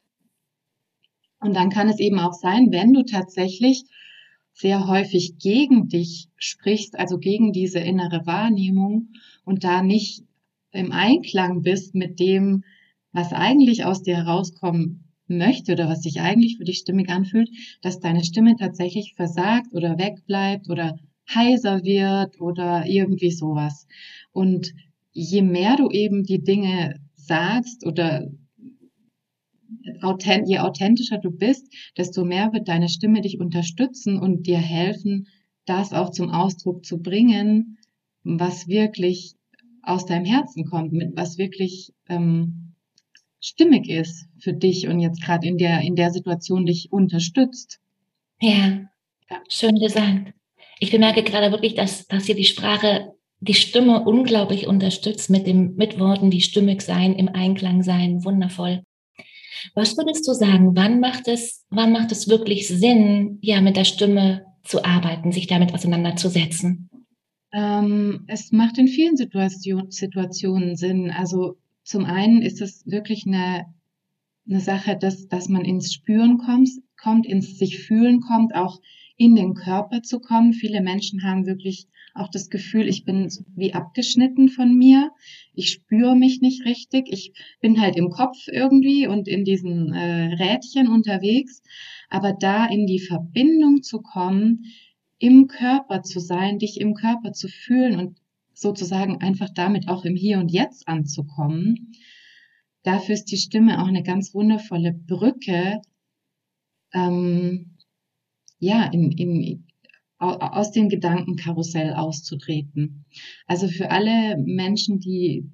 Und 1.41 1.55
dann 1.55 1.71
kann 1.71 1.89
es 1.89 1.99
eben 1.99 2.19
auch 2.19 2.35
sein, 2.35 2.71
wenn 2.71 2.93
du 2.93 3.03
tatsächlich 3.03 3.85
sehr 4.53 4.87
häufig 4.87 5.39
gegen 5.39 5.89
dich 5.89 6.29
sprichst, 6.37 6.99
also 6.99 7.19
gegen 7.19 7.53
diese 7.53 7.79
innere 7.79 8.27
Wahrnehmung 8.27 9.09
und 9.45 9.65
da 9.65 9.83
nicht 9.83 10.23
im 10.73 10.93
Einklang 10.93 11.63
bist 11.63 11.95
mit 11.95 12.21
dem, 12.21 12.65
was 13.13 13.33
eigentlich 13.33 13.85
aus 13.85 14.03
dir 14.03 14.17
herauskommen 14.17 15.05
möchte 15.27 15.73
oder 15.73 15.89
was 15.89 16.03
sich 16.03 16.21
eigentlich 16.21 16.59
für 16.59 16.65
dich 16.65 16.79
stimmig 16.79 17.09
anfühlt, 17.09 17.49
dass 17.83 18.01
deine 18.01 18.25
Stimme 18.25 18.57
tatsächlich 18.57 19.15
versagt 19.15 19.73
oder 19.73 19.99
wegbleibt 19.99 20.69
oder 20.69 20.99
heiser 21.33 21.85
wird 21.85 22.41
oder 22.41 22.87
irgendwie 22.87 23.31
sowas. 23.31 23.87
Und 24.33 24.75
je 25.13 25.43
mehr 25.43 25.77
du 25.77 25.89
eben 25.91 26.25
die 26.25 26.43
Dinge 26.43 27.01
sagst 27.15 27.87
oder 27.87 28.29
je 30.47 30.59
authentischer 30.59 31.19
du 31.19 31.31
bist, 31.31 31.67
desto 31.97 32.25
mehr 32.25 32.53
wird 32.53 32.69
deine 32.69 32.89
Stimme 32.89 33.21
dich 33.21 33.41
unterstützen 33.41 34.19
und 34.19 34.47
dir 34.47 34.59
helfen, 34.59 35.29
das 35.67 35.93
auch 35.93 36.11
zum 36.11 36.31
Ausdruck 36.31 36.85
zu 36.85 36.99
bringen, 36.99 37.79
was 38.25 38.69
wirklich 38.69 39.35
aus 39.83 40.07
deinem 40.07 40.25
Herzen 40.25 40.65
kommt, 40.65 40.93
mit 40.93 41.17
was 41.17 41.39
wirklich 41.39 41.93
ähm, 42.09 42.75
stimmig 43.41 43.89
ist 43.89 44.27
für 44.39 44.53
dich 44.53 44.89
und 44.89 45.01
jetzt 45.01 45.23
gerade 45.23 45.47
in 45.47 45.59
der, 45.59 45.81
in 45.81 45.97
der 45.97 46.11
Situation 46.11 46.67
dich 46.67 46.93
unterstützt. 46.93 47.81
Ja, 48.41 48.89
ja. 49.31 49.43
schön 49.49 49.77
gesagt. 49.77 50.35
Ich 50.81 50.91
bemerke 50.91 51.23
gerade 51.23 51.51
wirklich, 51.53 51.75
dass, 51.75 52.07
dass 52.09 52.27
hier 52.27 52.35
die 52.35 52.45
Sprache 52.45 53.13
die 53.41 53.55
Stimme 53.55 54.05
unglaublich 54.05 54.67
unterstützt 54.67 55.31
mit 55.31 55.47
dem, 55.47 55.75
mit 55.77 55.99
Worten, 55.99 56.31
die 56.31 56.43
stimmig 56.43 56.83
sein, 56.83 57.15
im 57.15 57.29
Einklang 57.29 57.83
sein, 57.83 58.23
wundervoll. 58.25 58.83
Was 59.75 59.97
würdest 59.97 60.27
du 60.27 60.33
sagen, 60.33 60.75
wann 60.75 61.01
macht 61.01 61.29
es, 61.29 61.65
wann 61.71 61.93
macht 61.93 62.13
es 62.13 62.29
wirklich 62.29 62.69
Sinn, 62.69 63.39
ja, 63.43 63.61
mit 63.61 63.77
der 63.77 63.85
Stimme 63.85 64.45
zu 64.65 64.85
arbeiten, 64.85 65.33
sich 65.33 65.47
damit 65.47 65.75
auseinanderzusetzen? 65.75 66.91
Ähm, 67.53 68.25
es 68.29 68.53
macht 68.53 68.79
in 68.79 68.89
vielen 68.89 69.17
Situation, 69.17 69.91
Situationen 69.91 70.77
Sinn. 70.77 71.11
Also 71.11 71.57
zum 71.83 72.05
einen 72.05 72.43
ist 72.43 72.61
es 72.61 72.87
wirklich 72.87 73.27
eine, 73.27 73.67
eine 74.49 74.61
Sache, 74.61 74.97
dass, 74.97 75.29
dass 75.29 75.49
man 75.49 75.65
ins 75.65 75.93
Spüren 75.93 76.39
kommt, 76.39 76.69
kommt, 77.01 77.27
ins 77.27 77.59
sich 77.59 77.81
fühlen 77.81 78.21
kommt, 78.21 78.55
auch 78.55 78.81
in 79.17 79.35
den 79.35 79.55
Körper 79.55 80.03
zu 80.03 80.21
kommen. 80.21 80.53
Viele 80.53 80.81
Menschen 80.81 81.23
haben 81.25 81.47
wirklich 81.47 81.89
auch 82.15 82.29
das 82.29 82.51
Gefühl, 82.51 82.89
ich 82.89 83.05
bin 83.05 83.29
wie 83.55 83.75
abgeschnitten 83.75 84.49
von 84.49 84.77
mir. 84.77 85.11
Ich 85.55 85.71
spüre 85.71 86.17
mich 86.17 86.41
nicht 86.41 86.65
richtig. 86.65 87.09
Ich 87.11 87.33
bin 87.61 87.81
halt 87.81 87.97
im 87.97 88.11
Kopf 88.11 88.49
irgendwie 88.49 89.07
und 89.07 89.29
in 89.29 89.45
diesen 89.45 89.93
äh, 89.93 90.35
Rädchen 90.35 90.89
unterwegs. 90.89 91.63
Aber 92.09 92.33
da 92.33 92.67
in 92.67 92.87
die 92.87 93.01
Verbindung 93.01 93.83
zu 93.83 94.01
kommen, 94.01 94.65
im 95.19 95.47
Körper 95.47 96.03
zu 96.03 96.19
sein, 96.19 96.59
dich 96.59 96.81
im 96.81 96.95
Körper 96.95 97.33
zu 97.33 97.49
fühlen 97.49 97.99
und 97.99 98.19
sozusagen 98.55 99.21
einfach 99.21 99.51
damit 99.55 99.89
auch 99.89 100.05
im 100.05 100.17
Hier 100.17 100.39
und 100.39 100.51
Jetzt 100.51 100.89
anzukommen. 100.89 101.93
Dafür 102.83 103.15
ist 103.15 103.27
die 103.27 103.37
Stimme 103.37 103.83
auch 103.83 103.87
eine 103.87 104.03
ganz 104.03 104.35
wundervolle 104.35 104.93
Brücke, 104.93 105.81
ähm, 106.93 107.77
ja, 108.59 108.85
in, 108.85 109.13
in, 109.13 109.67
aus 110.21 110.71
dem 110.71 110.89
Gedankenkarussell 110.89 111.95
auszutreten. 111.95 113.05
Also 113.47 113.69
für 113.69 113.91
alle 113.91 114.37
Menschen, 114.39 115.01
die, 115.01 115.51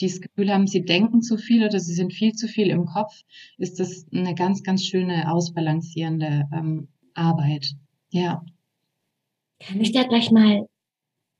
die 0.00 0.08
das 0.08 0.20
Gefühl 0.20 0.52
haben, 0.52 0.66
sie 0.66 0.84
denken 0.84 1.22
zu 1.22 1.38
viel 1.38 1.64
oder 1.64 1.78
sie 1.78 1.94
sind 1.94 2.12
viel 2.12 2.32
zu 2.32 2.48
viel 2.48 2.68
im 2.68 2.84
Kopf, 2.84 3.22
ist 3.58 3.78
das 3.78 4.06
eine 4.12 4.34
ganz, 4.34 4.62
ganz 4.62 4.84
schöne 4.84 5.32
ausbalancierende 5.32 6.48
ähm, 6.52 6.88
Arbeit. 7.14 7.74
Ja. 8.10 8.44
Kann 9.60 9.80
ich 9.80 9.92
da 9.92 10.02
gleich 10.02 10.32
mal 10.32 10.66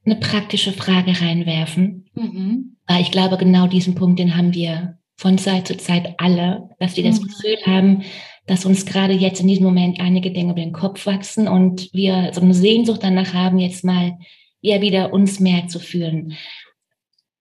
eine 0.04 0.16
praktische 0.16 0.72
Frage 0.72 1.20
reinwerfen. 1.20 2.06
Mhm. 2.14 2.76
Weil 2.86 3.02
ich 3.02 3.10
glaube, 3.10 3.36
genau 3.36 3.66
diesen 3.66 3.94
Punkt, 3.94 4.18
den 4.18 4.36
haben 4.36 4.54
wir 4.54 4.98
von 5.16 5.38
Zeit 5.38 5.68
zu 5.68 5.76
Zeit 5.76 6.14
alle, 6.18 6.70
dass 6.78 6.96
wir 6.96 7.04
mhm. 7.04 7.08
das 7.08 7.22
Gefühl 7.22 7.56
haben, 7.66 8.02
dass 8.46 8.64
uns 8.64 8.86
gerade 8.86 9.12
jetzt 9.12 9.40
in 9.40 9.48
diesem 9.48 9.64
Moment 9.64 10.00
einige 10.00 10.32
Dinge 10.32 10.52
über 10.52 10.60
den 10.60 10.72
Kopf 10.72 11.06
wachsen 11.06 11.48
und 11.48 11.92
wir 11.92 12.30
so 12.32 12.40
eine 12.40 12.54
Sehnsucht 12.54 13.02
danach 13.02 13.34
haben, 13.34 13.58
jetzt 13.58 13.84
mal 13.84 14.18
eher 14.60 14.80
wieder 14.80 15.12
uns 15.12 15.40
mehr 15.40 15.68
zu 15.68 15.78
fühlen. 15.78 16.34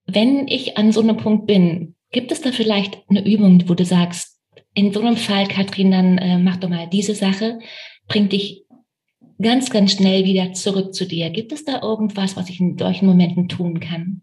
Wenn 0.06 0.46
ich 0.48 0.76
an 0.76 0.92
so 0.92 1.00
einem 1.00 1.16
Punkt 1.16 1.46
bin, 1.46 1.94
gibt 2.10 2.32
es 2.32 2.40
da 2.40 2.52
vielleicht 2.52 2.98
eine 3.08 3.24
Übung, 3.24 3.68
wo 3.68 3.74
du 3.74 3.84
sagst, 3.84 4.38
in 4.74 4.92
so 4.92 5.00
einem 5.00 5.16
Fall, 5.16 5.46
Katrin, 5.48 5.90
dann 5.90 6.18
äh, 6.18 6.38
mach 6.38 6.56
doch 6.56 6.68
mal 6.68 6.88
diese 6.88 7.14
Sache, 7.14 7.58
bringt 8.08 8.32
dich 8.32 8.64
ganz, 9.40 9.70
ganz 9.70 9.92
schnell 9.92 10.24
wieder 10.24 10.52
zurück 10.52 10.94
zu 10.94 11.06
dir. 11.06 11.30
Gibt 11.30 11.52
es 11.52 11.64
da 11.64 11.82
irgendwas, 11.82 12.36
was 12.36 12.48
ich 12.48 12.60
in 12.60 12.78
solchen 12.78 13.06
Momenten 13.06 13.48
tun 13.48 13.80
kann? 13.80 14.22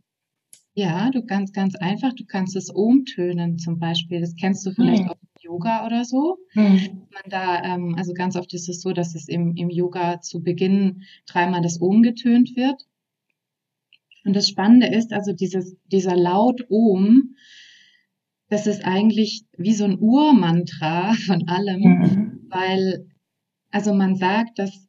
Ja, 0.74 1.12
du 1.12 1.24
kannst 1.24 1.54
ganz 1.54 1.76
einfach, 1.76 2.14
du 2.14 2.26
kannst 2.26 2.56
es 2.56 2.70
umtönen 2.70 3.58
zum 3.58 3.80
Beispiel. 3.80 4.22
Das 4.22 4.36
kennst 4.36 4.66
du 4.66 4.72
vielleicht 4.72 5.04
hm. 5.04 5.10
auch 5.10 5.18
Yoga 5.50 5.86
oder 5.86 6.06
so. 6.06 6.38
Hm. 6.52 7.08
Man 7.12 7.24
da, 7.30 7.64
ähm, 7.64 7.96
also 7.98 8.14
ganz 8.14 8.36
oft 8.36 8.54
ist 8.54 8.70
es 8.70 8.82
so, 8.82 8.94
dass 8.94 9.16
es 9.16 9.28
im, 9.28 9.56
im 9.56 9.70
Yoga 9.70 10.22
zu 10.22 10.42
Beginn 10.44 11.04
dreimal 11.26 11.62
das 11.62 11.82
Om 11.82 12.04
getönt 12.04 12.56
wird. 12.56 12.86
Und 14.26 14.36
das 14.36 14.48
Spannende 14.48 14.88
ist, 14.88 15.12
also 15.12 15.34
dieses, 15.34 15.76
dieser 15.92 16.16
Laut 16.16 16.70
Om, 16.70 17.36
das 18.50 18.68
ist 18.68 18.86
eigentlich 18.86 19.44
wie 19.58 19.74
so 19.74 19.86
ein 19.86 20.00
Urmantra 20.00 21.14
von 21.26 21.48
allem, 21.48 21.82
mhm. 21.82 22.48
weil, 22.50 23.08
also 23.72 23.94
man 23.94 24.16
sagt, 24.16 24.60
dass 24.60 24.88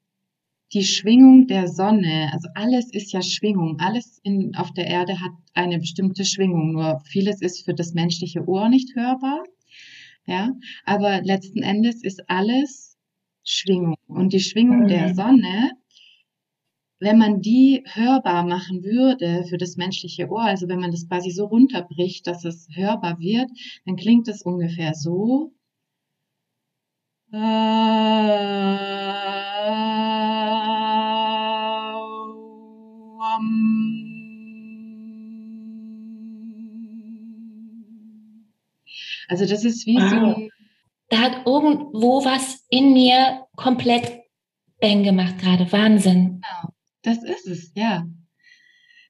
die 0.72 0.84
Schwingung 0.84 1.46
der 1.46 1.68
Sonne, 1.68 2.30
also 2.32 2.48
alles 2.54 2.92
ist 2.92 3.12
ja 3.12 3.22
Schwingung, 3.22 3.80
alles 3.80 4.20
in, 4.22 4.54
auf 4.56 4.72
der 4.72 4.86
Erde 4.86 5.20
hat 5.20 5.32
eine 5.54 5.78
bestimmte 5.78 6.24
Schwingung, 6.24 6.72
nur 6.72 7.00
vieles 7.06 7.40
ist 7.40 7.64
für 7.64 7.74
das 7.74 7.92
menschliche 7.92 8.46
Ohr 8.46 8.68
nicht 8.68 8.94
hörbar. 8.94 9.42
Ja, 10.26 10.52
aber 10.84 11.22
letzten 11.22 11.62
Endes 11.62 12.02
ist 12.04 12.28
alles 12.28 12.96
Schwingung. 13.44 13.96
Und 14.06 14.32
die 14.32 14.40
Schwingung 14.40 14.86
der 14.86 15.08
mhm. 15.08 15.14
Sonne, 15.14 15.72
wenn 17.00 17.18
man 17.18 17.40
die 17.40 17.82
hörbar 17.86 18.44
machen 18.46 18.84
würde 18.84 19.44
für 19.48 19.56
das 19.56 19.76
menschliche 19.76 20.28
Ohr, 20.28 20.42
also 20.42 20.68
wenn 20.68 20.80
man 20.80 20.90
das 20.90 21.08
quasi 21.08 21.30
so 21.30 21.46
runterbricht, 21.46 22.26
dass 22.26 22.44
es 22.44 22.68
hörbar 22.72 23.18
wird, 23.18 23.50
dann 23.86 23.96
klingt 23.96 24.28
es 24.28 24.42
ungefähr 24.42 24.94
so. 24.94 25.54
Also 39.30 39.46
das 39.46 39.64
ist 39.64 39.86
wie 39.86 39.96
wow. 39.96 40.10
so. 40.10 40.48
Da 41.08 41.18
hat 41.18 41.46
irgendwo 41.46 42.24
was 42.24 42.66
in 42.68 42.92
mir 42.92 43.46
komplett 43.56 44.20
Bang 44.80 45.04
gemacht 45.04 45.38
gerade. 45.38 45.70
Wahnsinn. 45.70 46.40
Genau, 46.42 46.74
das 47.02 47.22
ist 47.22 47.46
es, 47.46 47.72
ja. 47.74 48.06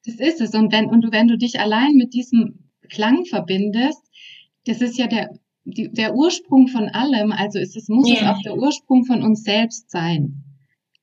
Das 0.04 0.16
ist 0.16 0.40
es. 0.40 0.54
Und 0.54 0.72
wenn, 0.72 0.86
und 0.86 1.10
wenn 1.10 1.28
du 1.28 1.38
dich 1.38 1.58
allein 1.58 1.94
mit 1.94 2.12
diesem 2.12 2.70
Klang 2.90 3.24
verbindest, 3.24 4.02
das 4.66 4.82
ist 4.82 4.98
ja 4.98 5.06
der, 5.06 5.30
die, 5.64 5.90
der 5.90 6.14
Ursprung 6.14 6.68
von 6.68 6.88
allem, 6.88 7.32
also 7.32 7.58
ist 7.58 7.76
es, 7.76 7.88
muss 7.88 8.08
ja. 8.08 8.16
es 8.16 8.22
auch 8.22 8.42
der 8.42 8.56
Ursprung 8.56 9.04
von 9.06 9.22
uns 9.22 9.42
selbst 9.42 9.90
sein. 9.90 10.44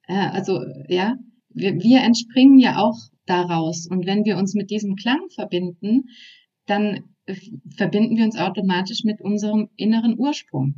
Ja, 0.08 0.30
also, 0.30 0.62
ja, 0.88 1.18
wir, 1.50 1.82
wir 1.82 2.02
entspringen 2.02 2.60
ja 2.60 2.78
auch 2.78 2.98
daraus. 3.26 3.88
Und 3.88 4.06
wenn 4.06 4.26
wir 4.26 4.38
uns 4.38 4.54
mit 4.54 4.70
diesem 4.70 4.96
Klang 4.96 5.22
verbinden, 5.34 6.10
dann 6.68 7.04
verbinden 7.76 8.18
wir 8.18 8.26
uns 8.26 8.38
automatisch 8.38 9.04
mit 9.04 9.22
unserem 9.22 9.70
inneren 9.76 10.18
Ursprung. 10.18 10.76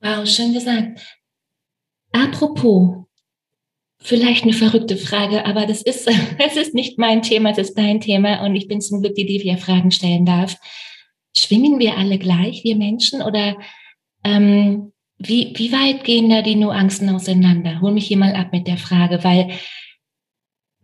Wow, 0.00 0.28
schön 0.28 0.52
gesagt. 0.52 1.00
Apropos, 2.12 3.04
Vielleicht 4.06 4.44
eine 4.44 4.52
verrückte 4.52 4.98
Frage, 4.98 5.46
aber 5.46 5.64
das 5.64 5.80
ist, 5.80 6.06
es 6.38 6.56
ist 6.56 6.74
nicht 6.74 6.98
mein 6.98 7.22
Thema, 7.22 7.50
es 7.50 7.58
ist 7.58 7.78
dein 7.78 8.02
Thema 8.02 8.44
und 8.44 8.54
ich 8.54 8.68
bin 8.68 8.82
zum 8.82 9.00
Glück 9.00 9.14
die, 9.14 9.24
die 9.24 9.38
dir 9.38 9.56
Fragen 9.56 9.90
stellen 9.90 10.26
darf. 10.26 10.58
Schwingen 11.34 11.78
wir 11.78 11.96
alle 11.96 12.18
gleich, 12.18 12.64
wir 12.64 12.76
Menschen, 12.76 13.22
oder 13.22 13.56
ähm, 14.22 14.92
wie, 15.16 15.54
wie 15.56 15.72
weit 15.72 16.04
gehen 16.04 16.28
da 16.28 16.42
die 16.42 16.54
Nuancen 16.54 17.08
auseinander? 17.08 17.80
Hol 17.80 17.92
mich 17.92 18.06
hier 18.06 18.18
mal 18.18 18.34
ab 18.34 18.52
mit 18.52 18.66
der 18.66 18.76
Frage, 18.76 19.24
weil 19.24 19.52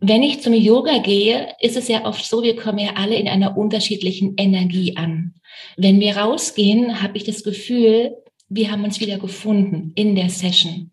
wenn 0.03 0.23
ich 0.23 0.41
zum 0.41 0.53
Yoga 0.53 0.97
gehe, 0.97 1.55
ist 1.59 1.77
es 1.77 1.87
ja 1.87 2.05
oft 2.05 2.25
so, 2.25 2.41
wir 2.41 2.55
kommen 2.55 2.79
ja 2.79 2.93
alle 2.95 3.15
in 3.15 3.27
einer 3.27 3.55
unterschiedlichen 3.55 4.33
Energie 4.35 4.97
an. 4.97 5.35
Wenn 5.77 5.99
wir 5.99 6.17
rausgehen, 6.17 7.03
habe 7.03 7.17
ich 7.17 7.23
das 7.23 7.43
Gefühl, 7.43 8.17
wir 8.49 8.71
haben 8.71 8.83
uns 8.83 8.99
wieder 8.99 9.19
gefunden 9.19 9.91
in 9.95 10.15
der 10.15 10.29
Session. 10.29 10.91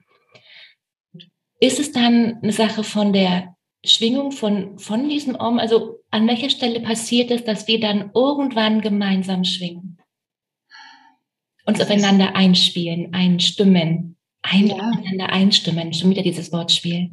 Ist 1.59 1.81
es 1.81 1.91
dann 1.91 2.38
eine 2.43 2.53
Sache 2.53 2.85
von 2.85 3.15
der 3.15 3.57
Schwingung 3.83 4.31
von, 4.31 4.79
von 4.79 5.09
diesem 5.09 5.37
Om? 5.37 5.59
Also 5.59 6.00
an 6.11 6.29
welcher 6.29 6.50
Stelle 6.50 6.81
passiert 6.81 7.31
es, 7.31 7.45
dass 7.45 7.67
wir 7.67 7.81
dann 7.81 8.11
irgendwann 8.15 8.83
gemeinsam 8.83 9.43
schwingen? 9.45 9.99
Uns 11.65 11.81
aufeinander 11.81 12.37
einspielen, 12.37 13.15
einstimmen, 13.15 14.17
ein, 14.43 14.67
ja. 14.67 14.77
einander 14.77 15.31
einstimmen, 15.31 15.95
schon 15.95 16.11
wieder 16.11 16.23
dieses 16.23 16.53
Wortspiel. 16.53 17.12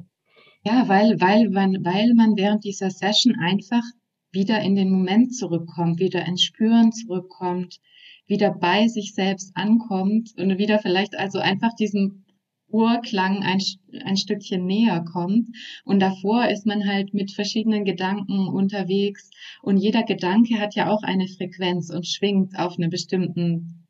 Ja, 0.66 0.88
weil, 0.88 1.22
weil, 1.22 1.50
man, 1.52 1.86
weil 1.86 2.16
man 2.16 2.36
während 2.38 2.64
dieser 2.64 2.90
Session 2.90 3.36
einfach 3.40 3.84
wieder 4.32 4.60
in 4.62 4.76
den 4.76 4.90
Moment 4.90 5.36
zurückkommt, 5.36 6.00
wieder 6.00 6.26
ins 6.26 6.42
Spüren 6.42 6.92
zurückkommt, 6.92 7.80
wieder 8.26 8.50
bei 8.52 8.88
sich 8.88 9.14
selbst 9.14 9.56
ankommt 9.56 10.32
und 10.38 10.58
wieder 10.58 10.80
vielleicht 10.80 11.16
also 11.18 11.38
einfach 11.38 11.76
diesem 11.76 12.26
Urklang 12.68 13.44
ein, 13.44 13.62
ein 14.04 14.18
Stückchen 14.18 14.66
näher 14.66 15.06
kommt. 15.06 15.50
Und 15.86 16.00
davor 16.00 16.48
ist 16.50 16.66
man 16.66 16.88
halt 16.88 17.14
mit 17.14 17.32
verschiedenen 17.32 17.86
Gedanken 17.86 18.48
unterwegs 18.48 19.30
und 19.62 19.78
jeder 19.78 20.02
Gedanke 20.02 20.60
hat 20.60 20.74
ja 20.74 20.90
auch 20.90 21.04
eine 21.04 21.28
Frequenz 21.28 21.92
und 21.92 22.08
schwingt 22.08 22.58
auf 22.58 22.78
einer 22.78 22.90
bestimmten 22.90 23.86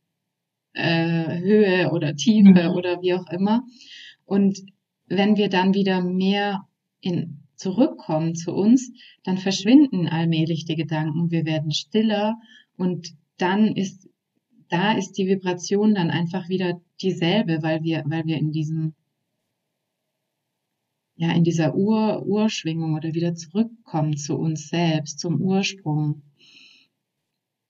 äh, 0.74 1.40
Höhe 1.40 1.92
oder 1.92 2.16
Tiefe 2.18 2.70
mhm. 2.70 2.76
oder 2.76 3.02
wie 3.02 3.14
auch 3.14 3.28
immer. 3.32 3.64
Und 4.26 4.60
wenn 5.08 5.38
wir 5.38 5.50
dann 5.50 5.74
wieder 5.74 6.02
mehr 6.02 6.68
in, 7.02 7.46
zurückkommen 7.56 8.36
zu 8.36 8.54
uns, 8.54 8.92
dann 9.24 9.38
verschwinden 9.38 10.08
allmählich 10.08 10.66
die 10.66 10.76
Gedanken, 10.76 11.32
wir 11.32 11.46
werden 11.46 11.72
stiller 11.72 12.36
und 12.78 13.16
dann 13.38 13.76
ist, 13.76 14.10
da 14.70 14.94
ist 14.94 15.14
die 15.14 15.28
Vibration 15.28 15.96
dann 15.96 16.10
einfach 16.10 16.50
wieder 16.50 16.82
dieselbe, 17.02 17.62
weil 17.62 17.84
wir, 17.84 18.04
weil 18.08 18.26
wir 18.26 18.38
in 18.38 18.52
diesem, 18.52 18.94
ja, 21.16 21.32
in 21.32 21.44
dieser 21.44 21.76
Ur, 21.76 22.26
Urschwingung 22.26 22.96
oder 22.96 23.14
wieder 23.14 23.36
zurückkommen 23.36 24.18
zu 24.18 24.38
uns 24.38 24.70
selbst, 24.70 25.20
zum 25.20 25.40
Ursprung. 25.42 26.24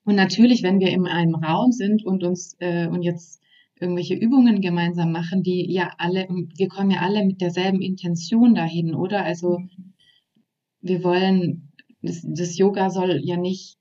Und 0.04 0.16
natürlich, 0.16 0.64
wenn 0.64 0.80
wir 0.80 0.90
in 0.90 1.08
einem 1.08 1.36
Raum 1.36 1.72
sind 1.72 2.06
und 2.06 2.24
uns 2.24 2.56
äh, 2.60 2.88
und 2.88 3.02
jetzt 3.02 3.42
irgendwelche 3.80 4.16
Übungen 4.16 4.62
gemeinsam 4.62 5.12
machen, 5.12 5.44
die 5.44 5.72
ja 5.72 5.92
alle, 5.98 6.28
wir 6.30 6.68
kommen 6.68 6.92
ja 6.92 7.00
alle 7.00 7.26
mit 7.26 7.42
derselben 7.42 7.82
Intention 7.82 8.56
dahin, 8.56 8.96
oder? 8.96 9.24
Also 9.24 9.60
wir 10.82 11.04
wollen, 11.04 11.74
das, 12.02 12.26
das 12.26 12.58
Yoga 12.58 12.90
soll 12.90 13.20
ja 13.24 13.38
nicht 13.38 13.78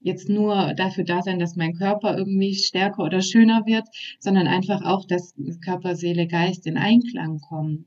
jetzt 0.00 0.28
nur 0.28 0.74
dafür 0.74 1.04
da 1.04 1.22
sein, 1.22 1.38
dass 1.38 1.56
mein 1.56 1.74
Körper 1.74 2.16
irgendwie 2.16 2.54
stärker 2.54 3.02
oder 3.02 3.20
schöner 3.20 3.64
wird, 3.66 3.84
sondern 4.20 4.46
einfach 4.46 4.84
auch, 4.84 5.04
dass 5.06 5.34
Körper, 5.64 5.96
Seele, 5.96 6.28
Geist 6.28 6.66
in 6.66 6.76
Einklang 6.76 7.40
kommen. 7.40 7.86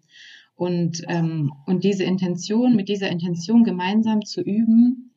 Und, 0.56 1.01
ähm, 1.08 1.53
und 1.65 1.84
diese 1.84 2.03
Intention, 2.03 2.75
mit 2.75 2.89
dieser 2.89 3.10
Intention 3.10 3.63
gemeinsam 3.63 4.24
zu 4.24 4.42
üben, 4.42 5.16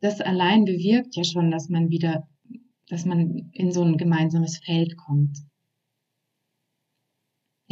das 0.00 0.20
allein 0.20 0.64
bewirkt 0.64 1.14
ja 1.14 1.24
schon, 1.24 1.50
dass 1.50 1.68
man 1.68 1.90
wieder 1.90 2.26
dass 2.92 3.06
man 3.06 3.50
in 3.54 3.72
so 3.72 3.82
ein 3.82 3.96
gemeinsames 3.96 4.58
Feld 4.58 4.98
kommt. 4.98 5.38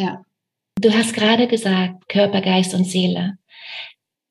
Ja. 0.00 0.24
Du 0.80 0.90
hast 0.94 1.12
gerade 1.12 1.46
gesagt, 1.46 2.08
Körper, 2.08 2.40
Geist 2.40 2.74
und 2.74 2.84
Seele. 2.84 3.36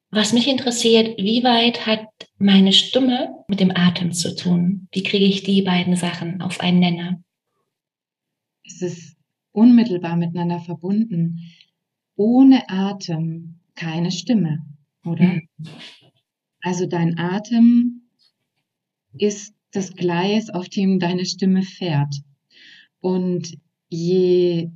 Was 0.09 0.33
mich 0.33 0.47
interessiert, 0.47 1.19
wie 1.19 1.43
weit 1.43 1.85
hat 1.85 2.07
meine 2.39 2.73
Stimme 2.73 3.29
mit 3.47 3.59
dem 3.59 3.69
Atem 3.75 4.11
zu 4.11 4.35
tun? 4.35 4.87
Wie 4.91 5.03
kriege 5.03 5.25
ich 5.25 5.43
die 5.43 5.61
beiden 5.61 5.95
Sachen 5.95 6.41
auf 6.41 6.59
einen 6.59 6.79
Nenner? 6.79 7.23
Es 8.65 8.81
ist 8.81 9.15
unmittelbar 9.51 10.15
miteinander 10.15 10.59
verbunden. 10.59 11.39
Ohne 12.15 12.67
Atem 12.67 13.59
keine 13.75 14.11
Stimme, 14.11 14.65
oder? 15.05 15.25
Mhm. 15.25 15.47
Also 16.61 16.87
dein 16.87 17.19
Atem 17.19 18.09
ist 19.19 19.53
das 19.71 19.93
Gleis, 19.93 20.49
auf 20.49 20.67
dem 20.67 20.97
deine 20.97 21.25
Stimme 21.25 21.61
fährt. 21.61 22.15
Und 23.01 23.55
je 23.87 24.71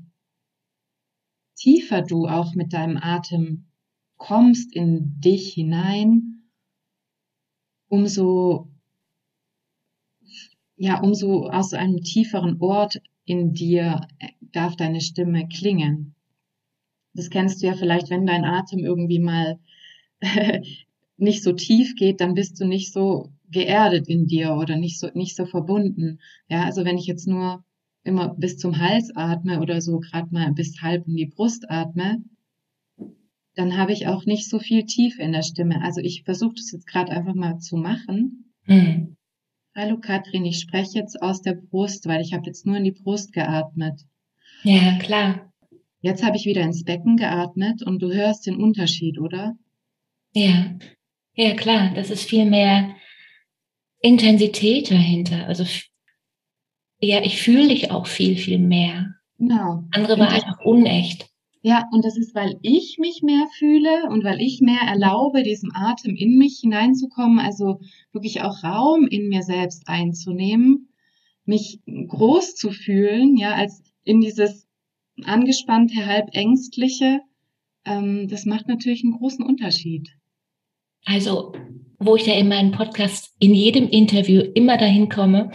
tiefer 1.63 2.01
du 2.01 2.27
auch 2.27 2.55
mit 2.55 2.73
deinem 2.73 2.97
Atem 2.97 3.67
kommst 4.17 4.75
in 4.75 5.19
dich 5.21 5.53
hinein, 5.53 6.43
umso, 7.87 8.67
ja, 10.75 10.99
umso 10.99 11.47
aus 11.47 11.73
einem 11.73 12.03
tieferen 12.03 12.59
Ort 12.59 13.01
in 13.23 13.53
dir 13.53 14.05
darf 14.41 14.75
deine 14.75 14.99
Stimme 14.99 15.47
klingen. 15.47 16.15
Das 17.13 17.29
kennst 17.29 17.61
du 17.61 17.67
ja 17.67 17.75
vielleicht, 17.75 18.09
wenn 18.09 18.25
dein 18.25 18.43
Atem 18.43 18.79
irgendwie 18.79 19.19
mal 19.19 19.57
nicht 21.17 21.43
so 21.43 21.53
tief 21.53 21.95
geht, 21.95 22.19
dann 22.19 22.33
bist 22.33 22.59
du 22.59 22.65
nicht 22.65 22.91
so 22.91 23.31
geerdet 23.49 24.09
in 24.09 24.25
dir 24.25 24.55
oder 24.55 24.75
nicht 24.75 24.99
so, 24.99 25.07
nicht 25.13 25.37
so 25.37 25.45
verbunden. 25.45 26.19
Ja, 26.49 26.63
also 26.63 26.83
wenn 26.83 26.97
ich 26.97 27.05
jetzt 27.05 27.27
nur 27.27 27.63
immer 28.03 28.35
bis 28.35 28.57
zum 28.57 28.77
Hals 28.79 29.11
atme 29.15 29.61
oder 29.61 29.81
so 29.81 29.99
gerade 29.99 30.27
mal 30.31 30.51
bis 30.53 30.81
halb 30.81 31.07
in 31.07 31.15
die 31.15 31.25
Brust 31.25 31.69
atme, 31.69 32.23
dann 33.55 33.77
habe 33.77 33.93
ich 33.93 34.07
auch 34.07 34.25
nicht 34.25 34.49
so 34.49 34.59
viel 34.59 34.85
Tiefe 34.85 35.21
in 35.21 35.31
der 35.31 35.43
Stimme. 35.43 35.81
Also 35.81 36.01
ich 36.01 36.23
versuche 36.23 36.55
das 36.55 36.71
jetzt 36.71 36.87
gerade 36.87 37.11
einfach 37.11 37.35
mal 37.35 37.59
zu 37.59 37.77
machen. 37.77 38.53
Mhm. 38.65 39.15
Hallo 39.75 39.97
Katrin, 39.99 40.45
ich 40.45 40.59
spreche 40.59 40.99
jetzt 40.99 41.21
aus 41.21 41.41
der 41.41 41.53
Brust, 41.53 42.07
weil 42.07 42.21
ich 42.21 42.33
habe 42.33 42.45
jetzt 42.45 42.65
nur 42.65 42.77
in 42.77 42.83
die 42.83 42.91
Brust 42.91 43.33
geatmet. 43.33 44.01
Ja, 44.63 44.97
klar. 44.99 45.51
Jetzt 46.01 46.23
habe 46.23 46.35
ich 46.35 46.45
wieder 46.45 46.61
ins 46.61 46.83
Becken 46.83 47.15
geatmet 47.15 47.81
und 47.81 48.01
du 48.01 48.11
hörst 48.11 48.45
den 48.45 48.57
Unterschied, 48.57 49.19
oder? 49.19 49.55
Ja, 50.33 50.77
ja 51.35 51.55
klar, 51.55 51.93
das 51.95 52.09
ist 52.09 52.29
viel 52.29 52.45
mehr 52.45 52.95
Intensität 53.99 54.91
dahinter. 54.91 55.47
Also 55.47 55.63
ja, 57.05 57.23
ich 57.23 57.41
fühle 57.41 57.67
dich 57.67 57.91
auch 57.91 58.07
viel, 58.07 58.37
viel 58.37 58.59
mehr. 58.59 59.15
Genau. 59.37 59.83
Andere 59.91 60.19
war 60.19 60.29
einfach 60.29 60.59
unecht. 60.63 61.29
Ja, 61.65 61.87
und 61.93 62.03
das 62.03 62.17
ist, 62.17 62.35
weil 62.35 62.59
ich 62.61 62.97
mich 62.99 63.21
mehr 63.21 63.47
fühle 63.57 64.09
und 64.09 64.25
weil 64.25 64.41
ich 64.41 64.59
mehr 64.59 64.81
erlaube, 64.85 65.43
diesem 65.43 65.71
Atem 65.73 66.13
in 66.15 66.37
mich 66.37 66.59
hineinzukommen, 66.59 67.39
also 67.39 67.79
wirklich 68.11 68.41
auch 68.41 68.63
Raum 68.63 69.07
in 69.07 69.29
mir 69.29 69.43
selbst 69.43 69.87
einzunehmen, 69.87 70.89
mich 71.45 71.79
groß 71.85 72.55
zu 72.55 72.71
fühlen, 72.71 73.37
ja, 73.37 73.53
als 73.53 73.81
in 74.03 74.19
dieses 74.19 74.67
angespannte, 75.23 76.05
halb 76.05 76.29
ängstliche. 76.33 77.21
Ähm, 77.85 78.27
das 78.27 78.45
macht 78.45 78.67
natürlich 78.67 79.03
einen 79.03 79.17
großen 79.17 79.45
Unterschied. 79.45 80.09
Also, 81.05 81.53
wo 81.99 82.17
ich 82.17 82.25
ja 82.25 82.33
in 82.33 82.49
meinem 82.49 82.71
Podcast 82.71 83.35
in 83.39 83.53
jedem 83.53 83.87
Interview 83.87 84.41
immer 84.41 84.77
dahin 84.77 85.07
komme, 85.07 85.51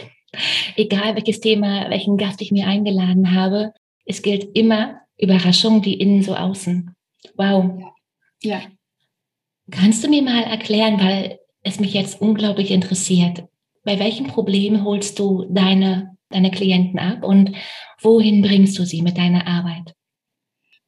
egal 0.77 1.15
welches 1.15 1.41
Thema, 1.41 1.91
welchen 1.91 2.17
Gast 2.17 2.41
ich 2.43 2.53
mir 2.53 2.67
eingeladen 2.67 3.35
habe, 3.35 3.73
es 4.05 4.23
gilt 4.23 4.57
immer 4.57 5.01
Überraschung 5.19 5.85
wie 5.85 5.95
innen 5.95 6.23
so 6.23 6.35
außen. 6.35 6.95
Wow. 7.37 7.83
Ja. 8.43 8.63
Kannst 9.71 10.03
du 10.05 10.09
mir 10.09 10.23
mal 10.23 10.43
erklären, 10.45 10.99
weil 11.01 11.39
es 11.63 11.81
mich 11.81 11.93
jetzt 11.93 12.21
unglaublich 12.21 12.71
interessiert, 12.71 13.45
bei 13.85 13.99
welchen 13.99 14.27
Problemen 14.27 14.85
holst 14.85 15.19
du 15.19 15.47
deine, 15.51 16.17
deine 16.31 16.51
Klienten 16.51 16.99
ab 16.99 17.25
und 17.25 17.55
wohin 18.01 18.43
bringst 18.43 18.79
du 18.79 18.85
sie 18.85 19.03
mit 19.03 19.19
deiner 19.19 19.47
Arbeit? 19.47 19.95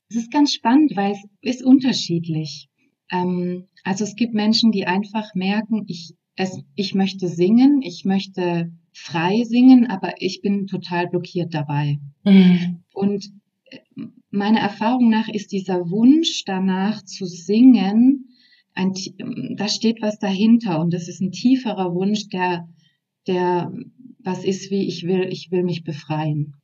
Es 0.09 0.17
ist 0.17 0.33
ganz 0.33 0.53
spannend, 0.53 0.97
weil 0.97 1.13
es 1.13 1.25
ist 1.41 1.65
unterschiedlich. 1.65 2.69
Ähm, 3.11 3.69
also 3.85 4.05
es 4.05 4.17
gibt 4.17 4.35
Menschen, 4.35 4.73
die 4.73 4.87
einfach 4.87 5.35
merken, 5.35 5.85
ich, 5.87 6.15
es, 6.37 6.63
ich 6.75 6.95
möchte 6.95 7.29
singen, 7.29 7.83
ich 7.83 8.05
möchte 8.05 8.73
frei 8.93 9.45
singen, 9.45 9.87
aber 9.87 10.15
ich 10.19 10.43
bin 10.43 10.67
total 10.67 11.09
blockiert 11.09 11.55
dabei. 11.55 11.99
Mhm. 12.25 12.83
Und 12.93 13.33
äh, 13.67 13.79
meiner 14.31 14.61
Erfahrung 14.61 15.11
nach 15.11 15.29
ist 15.29 15.53
dieser 15.53 15.91
Wunsch 15.91 16.45
danach 16.45 17.03
zu 17.03 17.27
singen, 17.27 18.27
ein, 18.75 18.95
da 19.57 19.69
steht 19.69 20.01
was 20.01 20.19
dahinter 20.19 20.81
und 20.81 20.95
das 20.95 21.09
ist 21.09 21.21
ein 21.21 21.33
tieferer 21.33 21.93
Wunsch, 21.95 22.29
der, 22.29 22.69
der 23.27 23.73
was 24.23 24.45
ist 24.45 24.71
wie 24.71 24.87
ich 24.87 25.07
will, 25.07 25.27
ich 25.31 25.51
will 25.51 25.65
mich 25.65 25.83
befreien. 25.85 26.55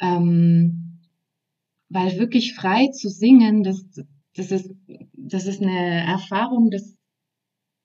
Ähm, 0.00 1.00
weil 1.88 2.18
wirklich 2.18 2.54
frei 2.54 2.88
zu 2.88 3.08
singen, 3.08 3.62
das, 3.62 3.84
das 4.34 4.50
ist, 4.50 4.70
das 5.12 5.46
ist 5.46 5.62
eine 5.62 6.04
Erfahrung 6.04 6.70
des, 6.70 6.97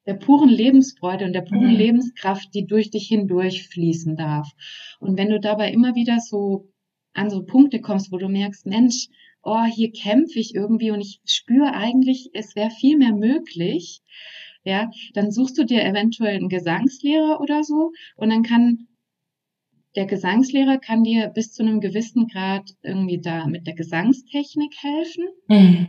der 0.06 0.16
puren 0.16 0.50
Lebensfreude 0.50 1.26
und 1.26 1.34
der 1.34 1.42
puren 1.42 1.72
mhm. 1.72 1.78
Lebenskraft, 1.78 2.54
die 2.54 2.66
durch 2.66 2.90
dich 2.90 3.08
hindurch 3.08 3.68
fließen 3.70 4.16
darf. 4.16 4.50
Und 5.00 5.18
wenn 5.18 5.30
du 5.30 5.40
dabei 5.40 5.72
immer 5.72 5.96
wieder 5.96 6.20
so 6.20 6.70
an 7.14 7.30
so 7.30 7.44
Punkte 7.44 7.80
kommst, 7.80 8.12
wo 8.12 8.18
du 8.18 8.28
merkst, 8.28 8.66
Mensch, 8.66 9.08
oh, 9.44 9.64
hier 9.66 9.92
kämpfe 9.92 10.40
ich 10.40 10.56
irgendwie 10.56 10.92
und 10.92 11.02
ich 11.02 11.20
spüre 11.26 11.74
eigentlich, 11.74 12.32
es 12.34 12.56
wäre 12.56 12.72
viel 12.72 12.98
mehr 12.98 13.14
möglich, 13.14 14.02
ja, 14.64 14.90
dann 15.14 15.32
suchst 15.32 15.58
du 15.58 15.66
dir 15.66 15.84
eventuell 15.84 16.38
einen 16.38 16.50
Gesangslehrer 16.50 17.42
oder 17.42 17.64
so 17.64 17.92
und 18.16 18.30
dann 18.30 18.44
kann 18.44 18.88
der 19.96 20.06
Gesangslehrer 20.08 20.80
kann 20.80 21.04
dir 21.04 21.28
bis 21.28 21.54
zu 21.54 21.62
einem 21.62 21.80
gewissen 21.80 22.28
Grad 22.28 22.72
irgendwie 22.82 23.22
da 23.22 23.46
mit 23.46 23.68
der 23.68 23.76
Gesangstechnik 23.76 24.74
helfen. 24.82 25.26
Mhm. 25.48 25.88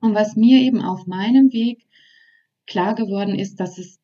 Und 0.00 0.14
was 0.14 0.36
mir 0.36 0.60
eben 0.60 0.82
auf 0.82 1.06
meinem 1.06 1.52
Weg 1.52 1.84
klar 2.66 2.94
geworden 2.94 3.38
ist, 3.38 3.60
dass 3.60 3.78
es 3.78 3.98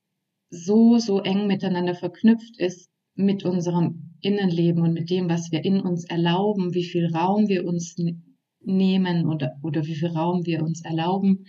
so, 0.51 0.99
so 0.99 1.21
eng 1.21 1.47
miteinander 1.47 1.95
verknüpft 1.95 2.59
ist 2.59 2.91
mit 3.15 3.45
unserem 3.45 4.17
Innenleben 4.21 4.83
und 4.83 4.93
mit 4.93 5.11
dem, 5.11 5.29
was 5.29 5.51
wir 5.51 5.65
in 5.65 5.81
uns 5.81 6.05
erlauben, 6.05 6.75
wie 6.75 6.85
viel 6.85 7.07
Raum 7.15 7.49
wir 7.49 7.65
uns 7.65 7.97
nehmen 8.61 9.27
oder, 9.27 9.57
oder 9.63 9.85
wie 9.87 9.95
viel 9.95 10.09
Raum 10.09 10.45
wir 10.45 10.63
uns 10.63 10.85
erlauben, 10.85 11.47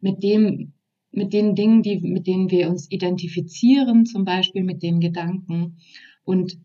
mit 0.00 0.22
dem, 0.22 0.72
mit 1.10 1.32
den 1.32 1.54
Dingen, 1.54 1.82
die, 1.82 2.00
mit 2.00 2.26
denen 2.26 2.50
wir 2.50 2.70
uns 2.70 2.90
identifizieren, 2.90 4.06
zum 4.06 4.24
Beispiel 4.24 4.62
mit 4.62 4.82
den 4.82 5.00
Gedanken. 5.00 5.78
Und 6.24 6.58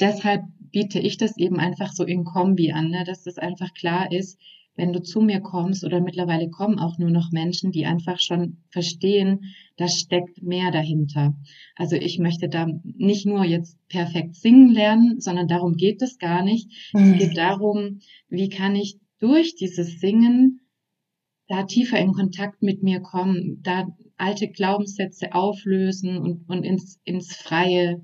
deshalb 0.00 0.42
biete 0.70 0.98
ich 0.98 1.16
das 1.16 1.36
eben 1.36 1.58
einfach 1.58 1.92
so 1.92 2.04
in 2.04 2.24
Kombi 2.24 2.72
an, 2.72 2.90
ne, 2.90 3.04
dass 3.04 3.24
das 3.24 3.38
einfach 3.38 3.72
klar 3.74 4.10
ist, 4.10 4.38
wenn 4.78 4.92
du 4.92 5.02
zu 5.02 5.20
mir 5.20 5.40
kommst 5.40 5.84
oder 5.84 6.00
mittlerweile 6.00 6.48
kommen 6.48 6.78
auch 6.78 6.98
nur 6.98 7.10
noch 7.10 7.32
Menschen, 7.32 7.72
die 7.72 7.84
einfach 7.84 8.20
schon 8.20 8.58
verstehen, 8.70 9.40
da 9.76 9.88
steckt 9.88 10.40
mehr 10.40 10.70
dahinter. 10.70 11.34
Also 11.74 11.96
ich 11.96 12.20
möchte 12.20 12.48
da 12.48 12.68
nicht 12.84 13.26
nur 13.26 13.44
jetzt 13.44 13.76
perfekt 13.88 14.36
singen 14.36 14.72
lernen, 14.72 15.20
sondern 15.20 15.48
darum 15.48 15.74
geht 15.74 16.00
es 16.00 16.18
gar 16.18 16.44
nicht. 16.44 16.70
Mhm. 16.92 17.12
Es 17.12 17.18
geht 17.18 17.36
darum, 17.36 17.98
wie 18.28 18.48
kann 18.48 18.76
ich 18.76 18.98
durch 19.18 19.56
dieses 19.56 19.98
Singen 19.98 20.60
da 21.48 21.64
tiefer 21.64 21.98
in 21.98 22.12
Kontakt 22.12 22.62
mit 22.62 22.84
mir 22.84 23.00
kommen, 23.00 23.60
da 23.62 23.88
alte 24.16 24.48
Glaubenssätze 24.48 25.34
auflösen 25.34 26.18
und, 26.18 26.48
und 26.48 26.62
ins, 26.62 27.00
ins 27.02 27.34
freie, 27.34 28.00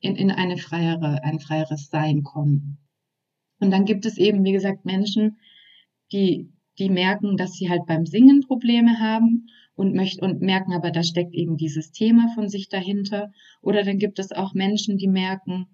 in, 0.00 0.16
in 0.16 0.30
eine 0.30 0.56
freiere, 0.56 1.22
ein 1.24 1.40
freieres 1.40 1.88
Sein 1.88 2.22
kommen. 2.22 2.78
Und 3.60 3.70
dann 3.70 3.84
gibt 3.84 4.06
es 4.06 4.16
eben, 4.16 4.44
wie 4.44 4.52
gesagt, 4.52 4.86
Menschen, 4.86 5.36
die, 6.12 6.50
die 6.78 6.90
merken, 6.90 7.36
dass 7.36 7.54
sie 7.54 7.70
halt 7.70 7.86
beim 7.86 8.06
Singen 8.06 8.40
Probleme 8.40 8.98
haben 9.00 9.48
und 9.74 9.94
möchten 9.94 10.24
und 10.24 10.40
merken 10.40 10.72
aber, 10.72 10.90
da 10.90 11.02
steckt 11.02 11.34
eben 11.34 11.56
dieses 11.56 11.92
Thema 11.92 12.28
von 12.34 12.48
sich 12.48 12.68
dahinter. 12.68 13.32
Oder 13.60 13.82
dann 13.82 13.98
gibt 13.98 14.18
es 14.18 14.32
auch 14.32 14.54
Menschen, 14.54 14.96
die 14.96 15.08
merken, 15.08 15.66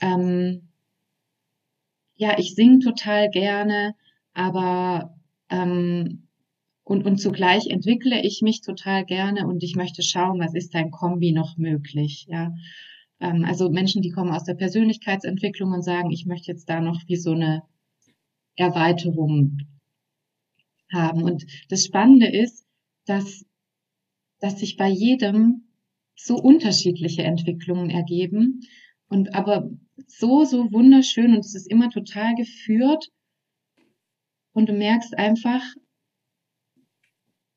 ähm, 0.00 0.68
ja, 2.14 2.38
ich 2.38 2.54
singe 2.54 2.78
total 2.78 3.30
gerne, 3.30 3.94
aber 4.32 5.16
ähm, 5.48 6.28
und, 6.84 7.06
und 7.06 7.18
zugleich 7.18 7.68
entwickle 7.68 8.22
ich 8.22 8.42
mich 8.42 8.60
total 8.60 9.04
gerne 9.04 9.46
und 9.46 9.62
ich 9.62 9.76
möchte 9.76 10.02
schauen, 10.02 10.40
was 10.40 10.54
ist 10.54 10.74
da 10.74 10.82
Kombi 10.88 11.32
noch 11.32 11.56
möglich, 11.56 12.26
ja. 12.28 12.52
Ähm, 13.20 13.44
also 13.44 13.70
Menschen, 13.70 14.02
die 14.02 14.10
kommen 14.10 14.32
aus 14.32 14.44
der 14.44 14.54
Persönlichkeitsentwicklung 14.54 15.72
und 15.72 15.82
sagen, 15.82 16.10
ich 16.10 16.26
möchte 16.26 16.50
jetzt 16.50 16.68
da 16.68 16.80
noch 16.80 17.00
wie 17.06 17.16
so 17.16 17.32
eine 17.32 17.62
Erweiterung 18.56 19.58
haben. 20.92 21.22
Und 21.22 21.44
das 21.68 21.84
Spannende 21.84 22.28
ist, 22.28 22.66
dass, 23.06 23.44
dass 24.40 24.60
sich 24.60 24.76
bei 24.76 24.88
jedem 24.88 25.68
so 26.14 26.36
unterschiedliche 26.36 27.22
Entwicklungen 27.22 27.90
ergeben 27.90 28.60
und 29.08 29.34
aber 29.34 29.70
so, 30.06 30.44
so 30.44 30.72
wunderschön 30.72 31.34
und 31.34 31.44
es 31.44 31.54
ist 31.54 31.70
immer 31.70 31.90
total 31.90 32.34
geführt 32.34 33.08
und 34.52 34.68
du 34.68 34.72
merkst 34.72 35.16
einfach, 35.16 35.62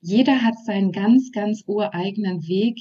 jeder 0.01 0.41
hat 0.41 0.55
seinen 0.63 0.91
ganz, 0.91 1.31
ganz 1.31 1.63
ureigenen 1.67 2.47
Weg 2.47 2.79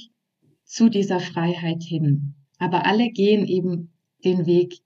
zu 0.63 0.89
dieser 0.89 1.19
Freiheit 1.19 1.83
hin. 1.83 2.35
Aber 2.57 2.85
alle 2.85 3.09
gehen 3.09 3.45
eben 3.47 3.93
den 4.23 4.45
Weg 4.45 4.79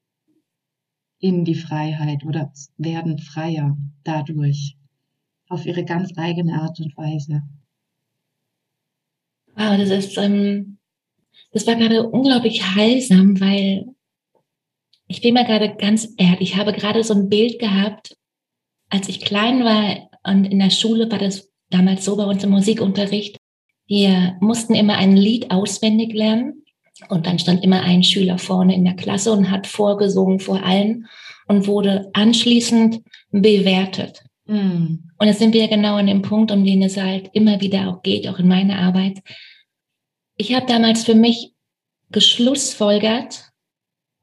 in 1.19 1.45
die 1.45 1.55
Freiheit 1.55 2.23
oder 2.25 2.51
werden 2.77 3.19
freier 3.19 3.77
dadurch 4.03 4.77
auf 5.49 5.65
ihre 5.65 5.83
ganz 5.83 6.11
eigene 6.17 6.61
Art 6.61 6.79
und 6.79 6.95
Weise. 6.95 7.43
Wow, 9.55 9.77
das 9.77 9.89
ist, 9.89 10.17
ähm, 10.17 10.77
das 11.51 11.67
war 11.67 11.75
gerade 11.75 12.07
unglaublich 12.07 12.63
heilsam, 12.75 13.39
weil 13.41 13.87
ich 15.07 15.21
bin 15.21 15.33
mir 15.33 15.43
gerade 15.43 15.75
ganz 15.75 16.13
ehrlich, 16.17 16.51
ich 16.51 16.55
habe 16.55 16.71
gerade 16.71 17.03
so 17.03 17.13
ein 17.13 17.29
Bild 17.29 17.59
gehabt, 17.59 18.15
als 18.89 19.09
ich 19.09 19.21
klein 19.21 19.63
war 19.63 20.09
und 20.23 20.45
in 20.45 20.59
der 20.59 20.69
Schule 20.69 21.11
war 21.11 21.17
das 21.17 21.51
damals 21.69 22.05
so 22.05 22.15
bei 22.15 22.25
uns 22.25 22.43
im 22.43 22.51
Musikunterricht. 22.51 23.37
Wir 23.87 24.37
mussten 24.39 24.75
immer 24.75 24.95
ein 24.95 25.17
Lied 25.17 25.51
auswendig 25.51 26.13
lernen 26.13 26.63
und 27.07 27.25
dann 27.25 27.39
stand 27.39 27.63
immer 27.63 27.81
ein 27.81 28.03
Schüler 28.03 28.37
vorne 28.37 28.75
in 28.75 28.83
der 28.83 28.95
Klasse 28.95 29.31
und 29.31 29.49
hat 29.49 29.67
vorgesungen 29.67 30.39
vor 30.39 30.63
allen 30.63 31.07
und 31.47 31.67
wurde 31.67 32.09
anschließend 32.13 33.01
bewertet. 33.31 34.23
Mm. 34.45 35.09
Und 35.17 35.27
jetzt 35.27 35.39
sind 35.39 35.53
wir 35.53 35.67
genau 35.67 35.95
an 35.95 36.07
dem 36.07 36.21
Punkt, 36.21 36.51
um 36.51 36.65
den 36.65 36.83
es 36.83 36.97
halt 36.97 37.29
immer 37.33 37.61
wieder 37.61 37.89
auch 37.89 38.01
geht, 38.01 38.27
auch 38.27 38.39
in 38.39 38.47
meiner 38.47 38.77
Arbeit. 38.79 39.19
Ich 40.35 40.53
habe 40.53 40.65
damals 40.65 41.03
für 41.03 41.15
mich 41.15 41.53
geschlussfolgert, 42.11 43.49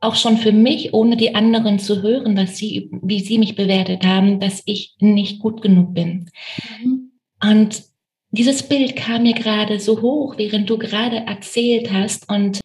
auch 0.00 0.14
schon 0.14 0.36
für 0.36 0.52
mich, 0.52 0.92
ohne 0.92 1.16
die 1.16 1.34
anderen 1.34 1.78
zu 1.78 2.02
hören, 2.02 2.36
was 2.36 2.56
sie, 2.56 2.90
wie 3.02 3.20
sie 3.20 3.38
mich 3.38 3.56
bewertet 3.56 4.04
haben, 4.04 4.40
dass 4.40 4.62
ich 4.66 4.94
nicht 5.00 5.40
gut 5.40 5.62
genug 5.62 5.94
bin. 5.94 6.30
Mhm. 6.82 7.12
Und 7.42 7.82
dieses 8.30 8.62
Bild 8.62 8.96
kam 8.96 9.22
mir 9.22 9.34
gerade 9.34 9.80
so 9.80 10.02
hoch, 10.02 10.36
während 10.36 10.68
du 10.68 10.78
gerade 10.78 11.16
erzählt 11.26 11.92
hast. 11.92 12.28
Und 12.28 12.60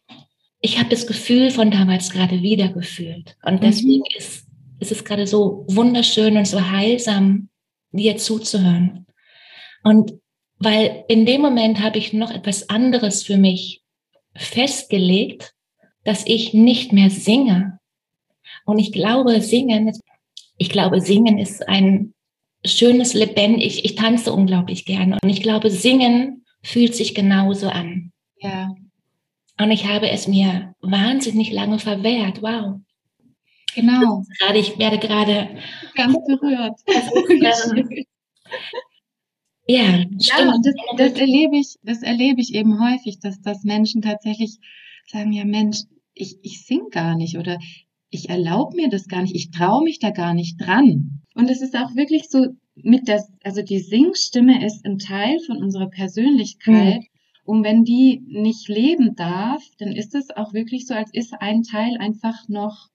ich 0.61 0.77
habe 0.77 0.89
das 0.89 1.07
Gefühl 1.07 1.49
von 1.51 1.71
damals 1.71 2.11
gerade 2.11 2.41
wieder 2.41 2.69
gefühlt. 2.69 3.35
Und 3.43 3.55
mhm. 3.55 3.65
deswegen 3.65 4.03
mhm. 4.03 4.17
ist, 4.17 4.47
ist 4.79 4.91
es 4.91 5.03
gerade 5.03 5.27
so 5.27 5.65
wunderschön 5.67 6.37
und 6.37 6.47
so 6.47 6.69
heilsam, 6.69 7.49
dir 7.91 8.17
zuzuhören. 8.17 9.05
Und 9.83 10.13
weil 10.59 11.03
in 11.07 11.25
dem 11.25 11.41
Moment 11.41 11.81
habe 11.81 11.97
ich 11.97 12.13
noch 12.13 12.31
etwas 12.31 12.69
anderes 12.69 13.23
für 13.23 13.37
mich 13.37 13.81
festgelegt, 14.35 15.53
dass 16.03 16.25
ich 16.25 16.53
nicht 16.53 16.93
mehr 16.93 17.09
singe. 17.09 17.79
Und 18.65 18.77
ich 18.77 18.91
glaube, 18.91 19.41
singen, 19.41 19.91
ich 20.57 20.69
glaube, 20.69 21.01
singen 21.01 21.39
ist 21.39 21.67
ein 21.67 22.13
schönes 22.63 23.13
lebendig. 23.13 23.65
Ich, 23.65 23.85
ich 23.85 23.95
tanze 23.95 24.31
unglaublich 24.31 24.85
gerne. 24.85 25.17
Und 25.21 25.29
ich 25.29 25.41
glaube, 25.41 25.71
singen 25.71 26.45
fühlt 26.61 26.95
sich 26.95 27.15
genauso 27.15 27.69
an. 27.69 28.10
Und 29.59 29.71
ich 29.71 29.87
habe 29.87 30.09
es 30.09 30.27
mir 30.27 30.73
wahnsinnig 30.81 31.51
lange 31.51 31.79
verwehrt. 31.79 32.41
Wow. 32.41 32.79
Genau. 33.75 34.23
Gerade, 34.39 34.59
ich 34.59 34.77
werde 34.77 34.99
gerade 34.99 35.49
ganz 35.95 36.17
berührt. 36.25 36.79
ja, 37.41 37.53
stimmt. 37.53 38.05
Ja, 39.67 40.03
das, 40.17 40.73
das, 40.97 41.13
erlebe 41.13 41.57
ich, 41.57 41.75
das 41.83 42.01
erlebe 42.01 42.41
ich 42.41 42.53
eben 42.53 42.81
häufig, 42.81 43.19
dass, 43.19 43.39
dass 43.41 43.63
Menschen 43.63 44.01
tatsächlich 44.01 44.57
sagen, 45.07 45.31
ja 45.31 45.45
Mensch, 45.45 45.77
ich, 46.13 46.37
ich 46.41 46.65
sing 46.65 46.89
gar 46.91 47.15
nicht 47.15 47.37
oder 47.37 47.57
ich 48.09 48.29
erlaube 48.29 48.75
mir 48.75 48.89
das 48.89 49.07
gar 49.07 49.21
nicht, 49.21 49.35
ich 49.35 49.51
traue 49.51 49.83
mich 49.83 49.99
da 49.99 50.09
gar 50.09 50.33
nicht 50.33 50.57
dran. 50.59 51.21
Und 51.33 51.49
es 51.49 51.61
ist 51.61 51.75
auch 51.75 51.95
wirklich 51.95 52.29
so 52.29 52.47
mit 52.75 53.07
der, 53.07 53.23
also 53.43 53.61
die 53.61 53.79
Singstimme 53.79 54.65
ist 54.65 54.85
ein 54.85 54.97
Teil 54.97 55.39
von 55.45 55.57
unserer 55.57 55.89
Persönlichkeit. 55.89 56.99
Mhm. 56.99 57.05
Und 57.51 57.65
wenn 57.65 57.83
die 57.83 58.23
nicht 58.29 58.69
leben 58.69 59.13
darf, 59.17 59.61
dann 59.77 59.91
ist 59.91 60.15
es 60.15 60.29
auch 60.31 60.53
wirklich 60.53 60.87
so, 60.87 60.93
als 60.93 61.13
ist 61.13 61.33
ein 61.41 61.63
Teil 61.63 61.97
einfach 61.97 62.47
noch 62.47 62.87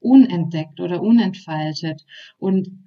unentdeckt 0.00 0.80
oder 0.80 1.00
unentfaltet. 1.00 2.04
Und 2.38 2.82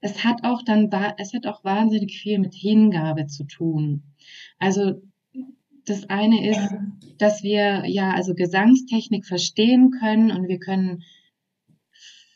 es 0.00 0.24
hat 0.24 0.42
auch 0.42 0.62
dann, 0.62 0.90
es 1.18 1.34
hat 1.34 1.46
auch 1.46 1.62
wahnsinnig 1.62 2.18
viel 2.18 2.40
mit 2.40 2.52
Hingabe 2.52 3.28
zu 3.28 3.44
tun. 3.44 4.02
Also 4.58 5.00
das 5.84 6.10
eine 6.10 6.50
ist, 6.50 6.74
dass 7.18 7.44
wir 7.44 7.84
ja 7.86 8.10
also 8.10 8.34
Gesangstechnik 8.34 9.24
verstehen 9.24 9.92
können 9.92 10.32
und 10.32 10.48
wir 10.48 10.58
können 10.58 11.04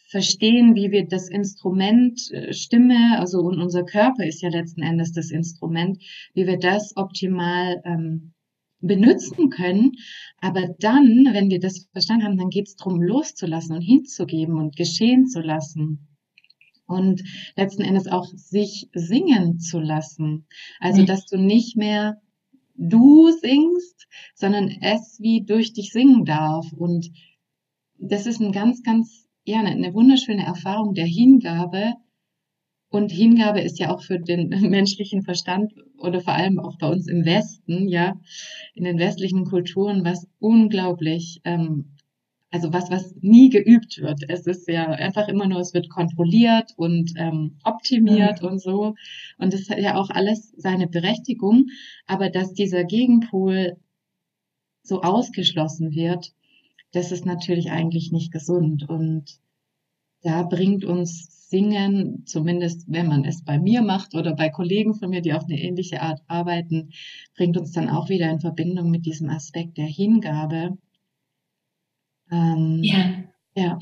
verstehen, 0.08 0.74
wie 0.74 0.90
wir 0.90 1.06
das 1.06 1.28
Instrument 1.28 2.30
äh, 2.32 2.52
Stimme, 2.52 3.18
also 3.18 3.40
und 3.40 3.60
unser 3.60 3.84
Körper 3.84 4.24
ist 4.26 4.42
ja 4.42 4.48
letzten 4.48 4.82
Endes 4.82 5.12
das 5.12 5.30
Instrument, 5.30 6.02
wie 6.34 6.46
wir 6.46 6.58
das 6.58 6.96
optimal 6.96 7.80
ähm, 7.84 8.32
benutzen 8.80 9.50
können. 9.50 9.92
Aber 10.40 10.68
dann, 10.78 11.28
wenn 11.32 11.50
wir 11.50 11.60
das 11.60 11.88
verstanden 11.92 12.24
haben, 12.24 12.38
dann 12.38 12.50
geht 12.50 12.68
es 12.68 12.76
darum, 12.76 13.02
loszulassen 13.02 13.76
und 13.76 13.82
hinzugeben 13.82 14.56
und 14.56 14.76
geschehen 14.76 15.26
zu 15.26 15.40
lassen. 15.40 16.08
Und 16.86 17.22
letzten 17.54 17.82
Endes 17.82 18.06
auch 18.06 18.26
sich 18.34 18.88
singen 18.94 19.58
zu 19.58 19.78
lassen. 19.78 20.46
Also, 20.80 21.02
Mhm. 21.02 21.06
dass 21.06 21.26
du 21.26 21.36
nicht 21.36 21.76
mehr 21.76 22.20
du 22.76 23.30
singst, 23.30 24.06
sondern 24.34 24.68
es 24.80 25.18
wie 25.20 25.44
durch 25.44 25.74
dich 25.74 25.92
singen 25.92 26.24
darf. 26.24 26.72
Und 26.72 27.10
das 27.98 28.24
ist 28.26 28.40
ein 28.40 28.52
ganz, 28.52 28.82
ganz, 28.82 29.27
ja, 29.48 29.60
eine, 29.60 29.70
eine 29.70 29.94
wunderschöne 29.94 30.44
Erfahrung 30.44 30.94
der 30.94 31.06
Hingabe. 31.06 31.94
Und 32.90 33.10
Hingabe 33.10 33.60
ist 33.60 33.78
ja 33.78 33.94
auch 33.94 34.02
für 34.02 34.18
den 34.18 34.48
menschlichen 34.70 35.22
Verstand 35.22 35.72
oder 35.98 36.20
vor 36.20 36.34
allem 36.34 36.58
auch 36.58 36.76
bei 36.78 36.88
uns 36.88 37.08
im 37.08 37.24
Westen, 37.24 37.88
ja, 37.88 38.20
in 38.74 38.84
den 38.84 38.98
westlichen 38.98 39.44
Kulturen, 39.44 40.04
was 40.04 40.28
unglaublich, 40.38 41.40
ähm, 41.44 41.96
also 42.50 42.72
was, 42.72 42.90
was 42.90 43.14
nie 43.20 43.48
geübt 43.48 43.98
wird. 43.98 44.20
Es 44.28 44.46
ist 44.46 44.68
ja 44.68 44.86
einfach 44.86 45.28
immer 45.28 45.46
nur, 45.46 45.60
es 45.60 45.74
wird 45.74 45.88
kontrolliert 45.88 46.72
und 46.76 47.12
ähm, 47.16 47.58
optimiert 47.64 48.42
und 48.42 48.60
so. 48.60 48.94
Und 49.38 49.52
das 49.54 49.68
hat 49.70 49.78
ja 49.78 49.96
auch 49.96 50.10
alles 50.10 50.52
seine 50.56 50.88
Berechtigung. 50.88 51.66
Aber 52.06 52.30
dass 52.30 52.52
dieser 52.52 52.84
Gegenpol 52.84 53.76
so 54.82 55.02
ausgeschlossen 55.02 55.92
wird, 55.92 56.32
das 56.92 57.12
ist 57.12 57.26
natürlich 57.26 57.70
eigentlich 57.70 58.12
nicht 58.12 58.32
gesund. 58.32 58.88
Und 58.88 59.40
da 60.22 60.42
bringt 60.42 60.84
uns 60.84 61.48
Singen, 61.48 62.26
zumindest 62.26 62.84
wenn 62.88 63.08
man 63.08 63.24
es 63.24 63.44
bei 63.44 63.58
mir 63.58 63.80
macht 63.80 64.14
oder 64.14 64.34
bei 64.34 64.50
Kollegen 64.50 64.94
von 64.94 65.08
mir, 65.10 65.22
die 65.22 65.32
auf 65.32 65.44
eine 65.44 65.58
ähnliche 65.58 66.02
Art 66.02 66.20
arbeiten, 66.26 66.90
bringt 67.36 67.56
uns 67.56 67.72
dann 67.72 67.88
auch 67.88 68.08
wieder 68.10 68.30
in 68.30 68.40
Verbindung 68.40 68.90
mit 68.90 69.06
diesem 69.06 69.30
Aspekt 69.30 69.78
der 69.78 69.86
Hingabe. 69.86 70.76
Ähm, 72.30 72.80
Ja, 72.82 73.24
ja, 73.54 73.78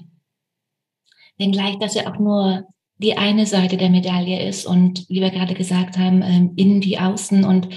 wenngleich 1.38 1.77
das 1.79 1.95
ja 1.95 2.11
auch 2.12 2.19
nur 2.19 2.66
die 2.99 3.16
eine 3.16 3.47
Seite 3.47 3.77
der 3.77 3.90
Medaille 3.90 4.49
ist 4.49 4.64
und 4.64 5.09
wie 5.09 5.21
wir 5.21 5.31
gerade 5.31 5.55
gesagt 5.55 5.99
haben, 5.99 6.23
ähm, 6.23 6.53
innen 6.57 6.83
wie 6.83 6.99
außen 6.99 7.45
und 7.45 7.69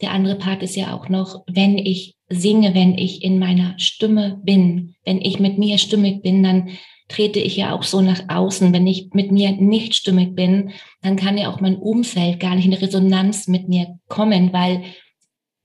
der 0.00 0.12
andere 0.12 0.36
Part 0.36 0.62
ist 0.62 0.76
ja 0.76 0.94
auch 0.94 1.08
noch, 1.08 1.44
wenn 1.46 1.78
ich 1.78 2.16
singe, 2.28 2.74
wenn 2.74 2.96
ich 2.96 3.22
in 3.22 3.38
meiner 3.38 3.78
Stimme 3.78 4.40
bin, 4.42 4.94
wenn 5.04 5.20
ich 5.20 5.40
mit 5.40 5.58
mir 5.58 5.78
stimmig 5.78 6.22
bin, 6.22 6.42
dann 6.42 6.70
trete 7.08 7.40
ich 7.40 7.56
ja 7.56 7.74
auch 7.74 7.82
so 7.82 8.00
nach 8.00 8.22
außen. 8.28 8.72
Wenn 8.72 8.86
ich 8.86 9.10
mit 9.12 9.32
mir 9.32 9.52
nicht 9.52 9.94
stimmig 9.94 10.34
bin, 10.34 10.70
dann 11.02 11.16
kann 11.16 11.36
ja 11.36 11.52
auch 11.52 11.60
mein 11.60 11.76
Umfeld 11.76 12.40
gar 12.40 12.54
nicht 12.54 12.66
in 12.66 12.72
Resonanz 12.72 13.48
mit 13.48 13.68
mir 13.68 13.98
kommen, 14.08 14.52
weil 14.52 14.84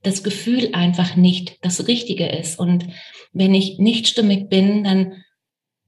das 0.02 0.24
Gefühl 0.24 0.70
einfach 0.74 1.16
nicht 1.16 1.58
das 1.62 1.88
Richtige 1.88 2.26
ist. 2.28 2.60
Und 2.60 2.88
wenn 3.32 3.54
ich 3.54 3.78
nicht 3.80 4.08
stimmig 4.08 4.50
bin, 4.50 4.84
dann 4.84 5.14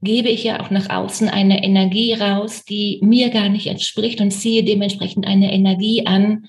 gebe 0.01 0.29
ich 0.29 0.43
ja 0.43 0.62
auch 0.62 0.69
nach 0.69 0.89
außen 0.89 1.27
eine 1.27 1.63
Energie 1.63 2.13
raus, 2.13 2.63
die 2.63 2.99
mir 3.01 3.29
gar 3.29 3.49
nicht 3.49 3.67
entspricht 3.67 4.21
und 4.21 4.31
ziehe 4.31 4.63
dementsprechend 4.63 5.25
eine 5.25 5.51
Energie 5.51 6.05
an, 6.05 6.45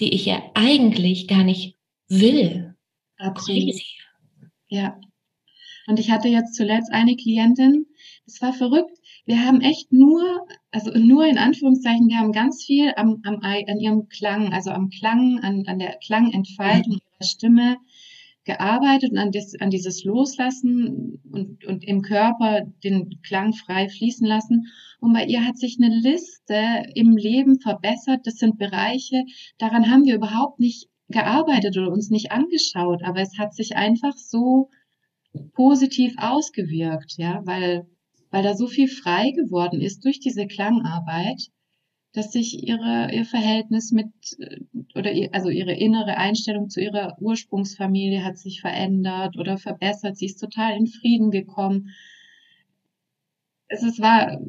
die 0.00 0.12
ich 0.14 0.26
ja 0.26 0.42
eigentlich 0.54 1.28
gar 1.28 1.44
nicht 1.44 1.76
will. 2.08 2.74
absolut. 3.18 3.80
Ja. 4.68 4.98
Und 5.86 6.00
ich 6.00 6.10
hatte 6.10 6.28
jetzt 6.28 6.54
zuletzt 6.54 6.92
eine 6.92 7.16
Klientin, 7.16 7.86
das 8.26 8.40
war 8.40 8.52
verrückt. 8.52 8.98
Wir 9.26 9.44
haben 9.44 9.60
echt 9.60 9.92
nur, 9.92 10.46
also 10.70 10.90
nur 10.92 11.26
in 11.26 11.38
Anführungszeichen, 11.38 12.08
wir 12.08 12.18
haben 12.18 12.32
ganz 12.32 12.64
viel 12.64 12.92
am, 12.96 13.20
am, 13.24 13.40
an 13.42 13.80
ihrem 13.80 14.08
Klang, 14.08 14.52
also 14.52 14.70
am 14.70 14.90
Klang, 14.90 15.40
an, 15.40 15.64
an 15.66 15.78
der 15.78 15.98
Klangentfaltung 16.04 16.94
ihrer 16.94 17.26
Stimme 17.26 17.76
gearbeitet 18.44 19.12
und 19.12 19.18
an, 19.18 19.30
das, 19.30 19.54
an 19.58 19.70
dieses 19.70 20.04
Loslassen 20.04 21.20
und, 21.30 21.64
und 21.64 21.84
im 21.84 22.02
Körper 22.02 22.62
den 22.82 23.20
Klang 23.22 23.52
frei 23.52 23.88
fließen 23.88 24.26
lassen. 24.26 24.66
Und 25.00 25.12
bei 25.12 25.24
ihr 25.24 25.44
hat 25.46 25.58
sich 25.58 25.78
eine 25.80 25.94
Liste 25.94 26.84
im 26.94 27.16
Leben 27.16 27.58
verbessert. 27.60 28.20
Das 28.24 28.34
sind 28.34 28.58
Bereiche, 28.58 29.24
daran 29.58 29.90
haben 29.90 30.04
wir 30.04 30.14
überhaupt 30.14 30.60
nicht 30.60 30.88
gearbeitet 31.08 31.76
oder 31.76 31.90
uns 31.90 32.10
nicht 32.10 32.32
angeschaut, 32.32 33.02
aber 33.02 33.20
es 33.20 33.38
hat 33.38 33.54
sich 33.54 33.76
einfach 33.76 34.16
so 34.16 34.70
positiv 35.54 36.14
ausgewirkt, 36.18 37.14
ja, 37.16 37.42
weil, 37.44 37.86
weil 38.30 38.42
da 38.42 38.54
so 38.54 38.66
viel 38.66 38.88
frei 38.88 39.30
geworden 39.32 39.80
ist 39.80 40.04
durch 40.04 40.20
diese 40.20 40.46
Klangarbeit, 40.46 41.50
dass 42.14 42.30
sich 42.30 42.66
ihre, 42.66 43.12
ihr 43.12 43.24
Verhältnis 43.24 43.90
mit, 43.90 44.06
äh, 44.38 44.60
oder 44.94 45.12
ihr, 45.12 45.34
also 45.34 45.50
ihre 45.50 45.74
innere 45.74 46.16
Einstellung 46.16 46.70
zu 46.70 46.80
ihrer 46.80 47.16
Ursprungsfamilie 47.20 48.24
hat 48.24 48.38
sich 48.38 48.60
verändert 48.60 49.36
oder 49.36 49.58
verbessert. 49.58 50.16
Sie 50.16 50.26
ist 50.26 50.38
total 50.38 50.76
in 50.76 50.86
Frieden 50.86 51.32
gekommen. 51.32 51.90
Es 53.66 53.82
ist, 53.82 54.00
war, 54.00 54.40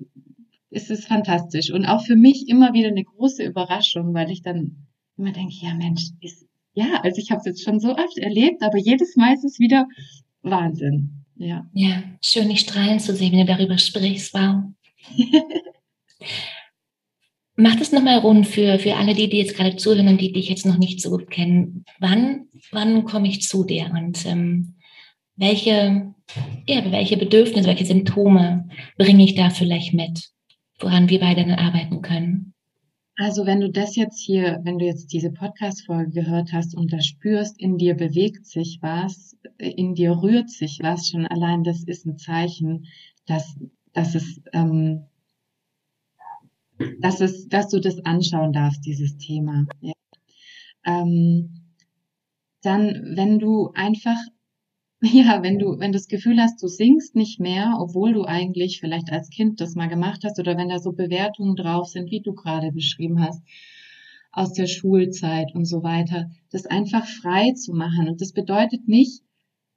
es 0.69 0.91
ist 0.91 1.08
fantastisch 1.08 1.71
und 1.71 1.86
auch 1.86 2.06
für 2.06 2.15
mich 2.15 2.47
immer 2.47 2.73
wieder 2.73 2.89
eine 2.89 3.04
große 3.04 3.43
Überraschung, 3.43 4.13
weil 4.13 4.30
ich 4.30 4.43
dann 4.43 4.86
immer 5.17 5.32
denke, 5.32 5.56
ja 5.60 5.73
Mensch, 5.73 6.10
ist, 6.21 6.47
ja, 6.73 7.01
also 7.01 7.19
ich 7.19 7.32
habe 7.32 7.39
es 7.39 7.45
jetzt 7.45 7.63
schon 7.63 7.80
so 7.80 7.95
oft 7.95 8.17
erlebt, 8.19 8.62
aber 8.62 8.78
jedes 8.78 9.15
Mal 9.15 9.34
ist 9.34 9.45
es 9.45 9.60
wieder 9.60 9.88
Wahnsinn. 10.43 11.25
Ja. 11.38 11.67
Ja, 11.73 12.04
schön, 12.21 12.49
dich 12.49 12.60
strahlen 12.60 12.99
zu 12.99 13.15
sehen, 13.15 13.32
wenn 13.32 13.47
du 13.47 13.54
darüber 13.54 13.80
sprichst. 13.80 14.36
Wow. 14.36 14.65
Mach 17.57 17.75
das 17.77 17.91
nochmal 17.91 18.19
rund 18.19 18.47
für, 18.47 18.79
für 18.79 18.95
alle, 18.95 19.13
die, 19.13 19.29
die 19.29 19.37
jetzt 19.37 19.55
gerade 19.55 19.77
zuhören 19.77 20.09
und 20.09 20.19
die 20.19 20.33
dich 20.33 20.49
jetzt 20.49 20.65
noch 20.65 20.77
nicht 20.77 21.01
so 21.01 21.09
gut 21.09 21.29
kennen. 21.29 21.85
Wann, 21.99 22.47
wann 22.71 23.05
komme 23.05 23.29
ich 23.29 23.41
zu 23.41 23.63
dir 23.63 23.91
und 23.93 24.25
ähm, 24.25 24.75
welche, 25.37 26.13
ja, 26.67 26.91
welche 26.91 27.17
Bedürfnisse, 27.17 27.67
welche 27.67 27.85
Symptome 27.85 28.67
bringe 28.97 29.23
ich 29.23 29.35
da 29.35 29.49
vielleicht 29.49 29.93
mit, 29.93 30.31
woran 30.79 31.09
wir 31.09 31.19
beide 31.19 31.45
dann 31.45 31.55
arbeiten 31.55 32.01
können? 32.01 32.53
Also 33.17 33.45
wenn 33.45 33.61
du 33.61 33.71
das 33.71 33.95
jetzt 33.95 34.19
hier, 34.19 34.59
wenn 34.63 34.77
du 34.77 34.85
jetzt 34.85 35.13
diese 35.13 35.31
Podcast-Folge 35.31 36.11
gehört 36.11 36.51
hast 36.51 36.75
und 36.75 36.91
da 36.91 36.99
spürst, 37.01 37.59
in 37.61 37.77
dir 37.77 37.95
bewegt 37.95 38.45
sich 38.45 38.79
was, 38.81 39.37
in 39.57 39.95
dir 39.95 40.21
rührt 40.21 40.49
sich 40.49 40.79
was, 40.81 41.09
schon 41.09 41.25
allein 41.25 41.63
das 41.63 41.83
ist 41.85 42.05
ein 42.05 42.17
Zeichen, 42.17 42.87
dass, 43.25 43.57
dass 43.93 44.15
es, 44.15 44.41
ähm, 44.51 45.05
dass 46.99 47.21
es, 47.21 47.47
dass 47.47 47.69
du 47.69 47.79
das 47.79 47.99
anschauen 48.05 48.53
darfst, 48.53 48.85
dieses 48.85 49.17
Thema. 49.17 49.65
Ja. 49.81 49.93
Ähm, 50.85 51.65
dann, 52.61 53.13
wenn 53.15 53.39
du 53.39 53.71
einfach, 53.73 54.17
ja, 55.01 55.43
wenn 55.43 55.59
du, 55.59 55.79
wenn 55.79 55.91
du 55.91 55.97
das 55.97 56.07
Gefühl 56.07 56.39
hast, 56.39 56.61
du 56.61 56.67
singst 56.67 57.15
nicht 57.15 57.39
mehr, 57.39 57.77
obwohl 57.79 58.13
du 58.13 58.23
eigentlich 58.23 58.79
vielleicht 58.79 59.11
als 59.11 59.29
Kind 59.29 59.61
das 59.61 59.75
mal 59.75 59.88
gemacht 59.88 60.21
hast, 60.23 60.39
oder 60.39 60.57
wenn 60.57 60.69
da 60.69 60.79
so 60.79 60.91
Bewertungen 60.91 61.55
drauf 61.55 61.88
sind, 61.88 62.11
wie 62.11 62.21
du 62.21 62.33
gerade 62.33 62.71
beschrieben 62.71 63.21
hast, 63.21 63.43
aus 64.31 64.51
der 64.51 64.67
Schulzeit 64.67 65.55
und 65.55 65.65
so 65.65 65.81
weiter, 65.81 66.29
das 66.51 66.65
einfach 66.65 67.05
frei 67.05 67.53
zu 67.53 67.73
machen. 67.73 68.09
Und 68.09 68.19
das 68.19 68.33
bedeutet 68.33 68.88
nicht, 68.88 69.21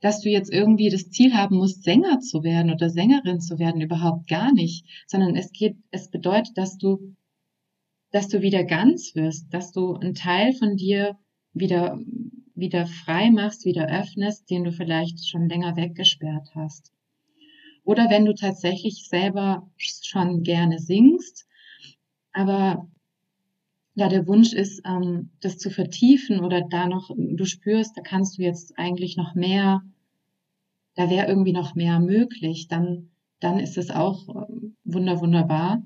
dass 0.00 0.20
du 0.20 0.30
jetzt 0.30 0.52
irgendwie 0.52 0.90
das 0.90 1.11
Ziel 1.11 1.34
haben 1.34 1.56
musst, 1.56 1.82
Sänger 1.82 2.20
zu 2.20 2.42
werden 2.42 2.72
oder 2.72 2.90
Sängerin 2.90 3.40
zu 3.40 3.58
werden, 3.58 3.80
überhaupt 3.80 4.28
gar 4.28 4.52
nicht, 4.52 4.87
sondern 5.06 5.34
es 5.37 5.52
geht, 5.52 5.76
es 5.90 6.11
bedeutet, 6.11 6.56
dass 6.56 6.78
du, 6.78 7.14
dass 8.11 8.28
du 8.28 8.42
wieder 8.42 8.64
ganz 8.64 9.14
wirst, 9.14 9.52
dass 9.52 9.72
du 9.72 9.94
einen 9.94 10.14
Teil 10.14 10.52
von 10.52 10.76
dir 10.76 11.18
wieder, 11.52 11.98
wieder 12.54 12.87
frei 12.87 13.30
machst, 13.30 13.64
wieder 13.64 13.88
öffnest, 13.88 14.48
den 14.50 14.64
du 14.64 14.72
vielleicht 14.72 15.26
schon 15.26 15.48
länger 15.48 15.76
weggesperrt 15.76 16.48
hast. 16.54 16.92
Oder 17.84 18.11
wenn 18.11 18.24
du 18.24 18.34
tatsächlich 18.34 19.08
selber 19.08 19.68
schon 19.78 20.42
gerne 20.42 20.78
singst, 20.78 21.46
aber 22.32 22.88
ja, 23.98 24.08
der 24.08 24.28
Wunsch 24.28 24.52
ist, 24.52 24.80
ähm, 24.84 25.30
das 25.40 25.58
zu 25.58 25.70
vertiefen 25.70 26.38
oder 26.38 26.62
da 26.62 26.87
noch, 26.87 27.11
du 27.16 27.44
spürst, 27.44 27.96
da 27.96 28.00
kannst 28.00 28.38
du 28.38 28.42
jetzt 28.42 28.78
eigentlich 28.78 29.16
noch 29.16 29.34
mehr, 29.34 29.82
da 30.94 31.11
wäre 31.11 31.26
irgendwie 31.26 31.52
noch 31.52 31.74
mehr 31.74 31.98
möglich, 31.98 32.68
dann, 32.68 33.11
dann 33.40 33.58
ist 33.58 33.76
es 33.76 33.90
auch 33.90 34.28
ähm, 34.28 34.76
wunder, 34.84 35.20
wunderbar, 35.20 35.82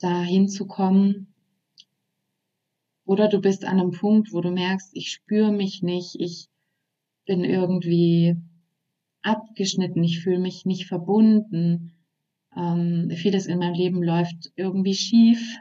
da 0.00 0.22
hinzukommen. 0.22 1.34
Oder 3.04 3.28
du 3.28 3.42
bist 3.42 3.66
an 3.66 3.78
einem 3.78 3.90
Punkt, 3.90 4.32
wo 4.32 4.40
du 4.40 4.50
merkst, 4.50 4.90
ich 4.94 5.10
spüre 5.12 5.52
mich 5.52 5.82
nicht, 5.82 6.16
ich 6.18 6.48
bin 7.26 7.44
irgendwie 7.44 8.36
abgeschnitten, 9.20 10.02
ich 10.02 10.20
fühle 10.20 10.38
mich 10.38 10.64
nicht 10.64 10.86
verbunden, 10.86 11.92
ähm, 12.56 13.10
vieles 13.14 13.44
in 13.44 13.58
meinem 13.58 13.74
Leben 13.74 14.02
läuft 14.02 14.50
irgendwie 14.56 14.94
schief 14.94 15.58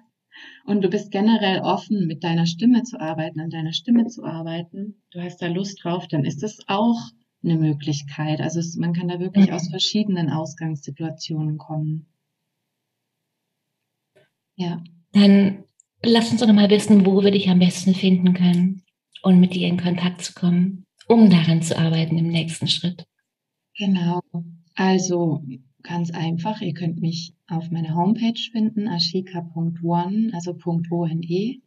und 0.66 0.82
du 0.84 0.90
bist 0.90 1.12
generell 1.12 1.62
offen, 1.62 2.08
mit 2.08 2.24
deiner 2.24 2.46
Stimme 2.46 2.84
zu 2.84 3.00
arbeiten, 3.00 3.40
an 3.40 3.50
deiner 3.50 3.74
Stimme 3.74 4.08
zu 4.08 4.24
arbeiten, 4.24 5.02
du 5.12 5.22
hast 5.22 5.42
da 5.42 5.48
Lust 5.48 5.84
drauf, 5.84 6.08
dann 6.08 6.26
ist 6.26 6.44
das 6.44 6.60
auch 6.68 7.00
eine 7.44 7.56
Möglichkeit. 7.58 8.42
Also 8.42 8.60
es, 8.60 8.76
man 8.76 8.94
kann 8.94 9.08
da 9.08 9.20
wirklich 9.20 9.48
Mhm. 9.48 9.54
aus 9.54 9.70
verschiedenen 9.70 10.30
Ausgangssituationen 10.30 11.58
kommen. 11.58 12.08
Ja, 14.56 14.82
Dann 15.12 15.64
lass 16.04 16.32
uns 16.32 16.40
doch 16.40 16.48
nochmal 16.48 16.70
wissen, 16.70 17.06
wo 17.06 17.22
wir 17.24 17.32
dich 17.32 17.50
am 17.50 17.60
besten 17.60 17.94
finden 17.94 18.34
können 18.34 18.84
und 19.22 19.40
mit 19.40 19.54
dir 19.54 19.68
in 19.68 19.78
Kontakt 19.82 20.22
zu 20.24 20.34
kommen, 20.34 20.86
um 21.08 21.30
daran 21.30 21.62
zu 21.62 21.78
arbeiten 21.78 22.18
im 22.18 22.28
nächsten 22.28 22.68
Schritt. 22.68 23.06
genau. 23.76 24.22
Also 24.76 25.44
ganz 25.84 26.12
einfach, 26.12 26.62
ihr 26.62 26.74
könnt 26.74 27.00
mich 27.00 27.34
auf 27.48 27.72
meiner 27.72 27.96
Homepage 27.96 28.40
finden, 28.52 28.88
ashika.one, 28.88 30.30
also 30.34 30.56
.one. 30.64 31.62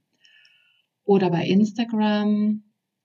Oder 1.04 1.30
bei 1.30 1.46
Instagram 1.46 2.62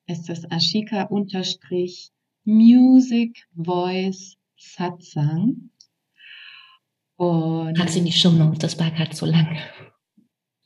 ist 0.07 0.29
es 0.29 0.45
ashika-music 0.51 3.47
voice 3.55 4.38
satsang. 4.57 5.69
Und 7.17 7.77
Pack's 7.77 7.95
in 7.95 8.05
die 8.05 8.11
Show 8.11 8.31
Notes, 8.31 8.59
das 8.59 8.79
war 8.79 8.91
gerade 8.91 9.11
zu 9.11 9.25
lang. 9.25 9.57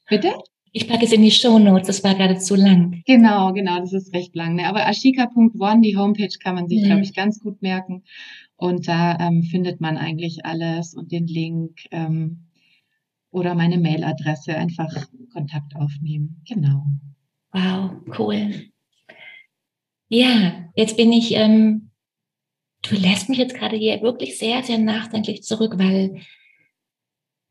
Bitte? 0.09 0.33
Ich 0.71 0.87
packe 0.87 1.05
es 1.05 1.11
in 1.11 1.21
die 1.21 1.31
Show 1.31 1.57
Notes, 1.57 1.87
das 1.87 2.03
war 2.03 2.15
gerade 2.15 2.37
zu 2.37 2.55
lang. 2.55 3.01
Genau, 3.05 3.53
genau, 3.53 3.79
das 3.79 3.93
ist 3.93 4.13
recht 4.13 4.35
lang. 4.35 4.55
Ne? 4.55 4.67
Aber 4.67 4.87
ashika.one, 4.87 5.81
die 5.81 5.97
Homepage 5.97 6.35
kann 6.43 6.55
man 6.55 6.67
sich, 6.67 6.81
mhm. 6.81 6.85
glaube 6.85 7.01
ich, 7.01 7.13
ganz 7.13 7.39
gut 7.39 7.61
merken. 7.61 8.03
Und 8.59 8.89
da 8.89 9.17
ähm, 9.19 9.43
findet 9.43 9.79
man 9.79 9.95
eigentlich 9.95 10.45
alles 10.45 10.93
und 10.93 11.13
den 11.13 11.27
Link 11.27 11.79
ähm, 11.91 12.49
oder 13.31 13.55
meine 13.55 13.77
Mailadresse. 13.77 14.53
Einfach 14.53 14.93
Kontakt 15.31 15.77
aufnehmen. 15.77 16.41
Genau. 16.45 16.83
Wow, 17.53 17.91
cool. 18.19 18.69
Ja, 20.09 20.69
jetzt 20.75 20.97
bin 20.97 21.13
ich, 21.13 21.35
ähm, 21.35 21.91
du 22.81 22.95
lässt 22.95 23.29
mich 23.29 23.37
jetzt 23.37 23.55
gerade 23.55 23.77
hier 23.77 24.01
wirklich 24.01 24.37
sehr, 24.37 24.61
sehr 24.61 24.77
nachdenklich 24.77 25.43
zurück, 25.43 25.75
weil 25.77 26.21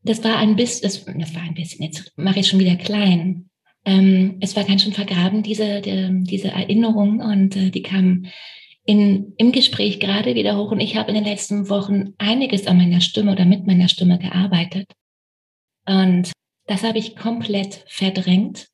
das 0.03 0.23
war 0.23 0.37
ein 0.37 0.57
bisschen, 0.57 0.83
das, 0.83 1.07
war 1.07 1.43
ein 1.43 1.55
bisschen, 1.55 1.87
jetzt 1.87 2.13
mache 2.17 2.41
ich 2.41 2.49
schon 2.49 2.61
wieder 2.61 2.77
klein. 2.77 3.49
Ähm, 3.87 4.37
es 4.43 4.57
war 4.57 4.65
ganz 4.65 4.83
schön 4.83 4.93
vergraben, 4.93 5.43
diese, 5.43 5.81
die, 5.81 6.25
diese 6.25 6.49
Erinnerung 6.49 7.21
und 7.21 7.57
äh, 7.57 7.71
die 7.71 7.83
kam 7.83 8.27
in, 8.89 9.35
im 9.37 9.53
Gespräch 9.53 10.01
gerade 10.01 10.35
wieder 10.35 10.57
hoch 10.57 10.73
und 10.73 10.81
ich 10.81 10.97
habe 10.97 11.11
in 11.11 11.15
den 11.15 11.25
letzten 11.25 11.69
Wochen 11.69 12.15
einiges 12.17 12.67
an 12.67 12.79
meiner 12.79 13.03
Stimme 13.03 13.33
oder 13.33 13.45
mit 13.45 13.67
meiner 13.67 13.87
Stimme 13.87 14.19
gearbeitet. 14.19 14.91
Und 15.85 16.33
das 16.67 16.85
habe 16.85 16.97
ich 16.97 17.15
komplett 17.15 17.85
verdrängt. 17.87 18.69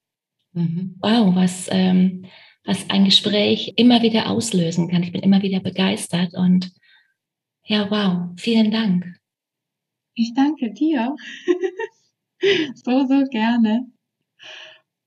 Mhm. 0.53 0.94
Wow, 1.00 1.35
was, 1.35 1.66
ähm, 1.72 2.27
was 2.64 2.88
ein 2.90 3.07
Gespräch 3.07 3.72
immer 3.74 4.03
wieder 4.03 4.31
auslösen 4.31 4.88
kann. 4.88 5.03
Ich 5.03 5.11
bin 5.11 5.22
immer 5.22 5.42
wieder 5.42 5.59
begeistert 5.59 6.33
und 6.35 6.70
ja, 7.64 7.90
wow, 7.90 8.40
vielen 8.40 8.70
Dank. 8.70 9.05
Ich 10.14 10.33
danke 10.35 10.72
dir. 10.72 11.16
so, 12.85 13.05
so 13.09 13.24
gerne. 13.33 13.90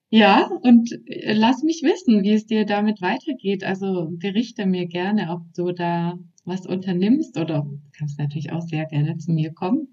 Ja, 0.10 0.50
und 0.62 0.92
äh, 1.08 1.34
lass 1.34 1.64
mich 1.64 1.82
wissen, 1.84 2.24
wie 2.24 2.32
es 2.32 2.46
dir 2.46 2.66
damit 2.66 3.02
weitergeht. 3.02 3.64
Also 3.64 4.08
berichte 4.12 4.66
mir 4.66 4.88
gerne, 4.88 5.32
ob 5.32 5.42
du 5.54 5.72
da 5.74 6.18
was 6.46 6.66
unternimmst 6.66 7.38
oder 7.38 7.68
kannst 7.98 8.18
natürlich 8.18 8.52
auch 8.52 8.62
sehr 8.62 8.86
gerne 8.86 9.18
zu 9.18 9.32
mir 9.32 9.54
kommen. 9.54 9.90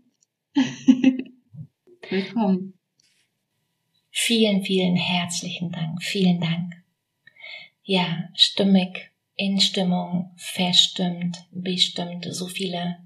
Willkommen. 2.11 2.75
Vielen, 4.11 4.63
vielen 4.63 4.95
herzlichen 4.95 5.73
Dank. 5.73 6.01
Vielen 6.03 6.41
Dank. 6.41 6.75
Ja, 7.83 8.29
stimmig, 8.35 9.11
in 9.35 9.59
Stimmung, 9.59 10.31
verstimmt, 10.37 11.45
bestimmt, 11.51 12.27
so 12.31 12.47
viele 12.47 13.05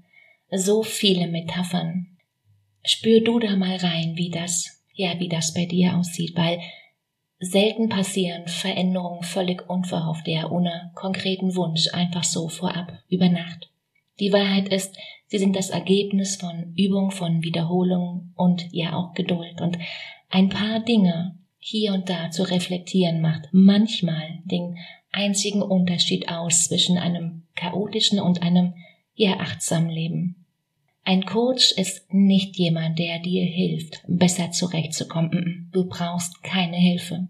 so 0.51 0.83
viele 0.83 1.27
Metaphern. 1.27 2.17
Spür 2.83 3.21
du 3.21 3.39
da 3.39 3.55
mal 3.55 3.75
rein, 3.75 4.15
wie 4.15 4.29
das, 4.29 4.83
ja, 4.93 5.19
wie 5.19 5.29
das 5.29 5.53
bei 5.53 5.65
dir 5.65 5.97
aussieht, 5.97 6.35
weil 6.35 6.59
selten 7.39 7.89
passieren 7.89 8.47
Veränderungen 8.47 9.23
völlig 9.23 9.69
unverhofft, 9.69 10.27
ja, 10.27 10.49
ohne 10.49 10.91
konkreten 10.95 11.55
Wunsch, 11.55 11.93
einfach 11.93 12.23
so 12.23 12.49
vorab, 12.49 12.91
über 13.09 13.29
Nacht. 13.29 13.69
Die 14.19 14.33
Wahrheit 14.33 14.67
ist, 14.67 14.97
sie 15.27 15.37
sind 15.37 15.55
das 15.55 15.69
Ergebnis 15.69 16.35
von 16.35 16.73
Übung, 16.75 17.11
von 17.11 17.41
Wiederholung 17.41 18.33
und 18.35 18.67
ja 18.71 18.93
auch 18.93 19.13
Geduld. 19.13 19.61
Und 19.61 19.77
ein 20.29 20.49
paar 20.49 20.81
Dinge 20.81 21.37
hier 21.57 21.93
und 21.93 22.09
da 22.09 22.29
zu 22.29 22.43
reflektieren 22.43 23.21
macht 23.21 23.49
manchmal 23.51 24.39
den 24.43 24.77
einzigen 25.11 25.61
Unterschied 25.61 26.29
aus 26.29 26.65
zwischen 26.65 26.97
einem 26.97 27.43
chaotischen 27.55 28.19
und 28.19 28.41
einem 28.41 28.73
ja 29.15 29.39
achtsamen 29.39 29.89
Leben. 29.89 30.45
Ein 31.09 31.25
Coach 31.25 31.71
ist 31.71 32.13
nicht 32.13 32.55
jemand, 32.57 32.99
der 32.99 33.17
dir 33.17 33.43
hilft, 33.43 34.03
besser 34.07 34.51
zurechtzukommen. 34.51 35.67
Du 35.73 35.89
brauchst 35.89 36.43
keine 36.43 36.77
Hilfe. 36.77 37.27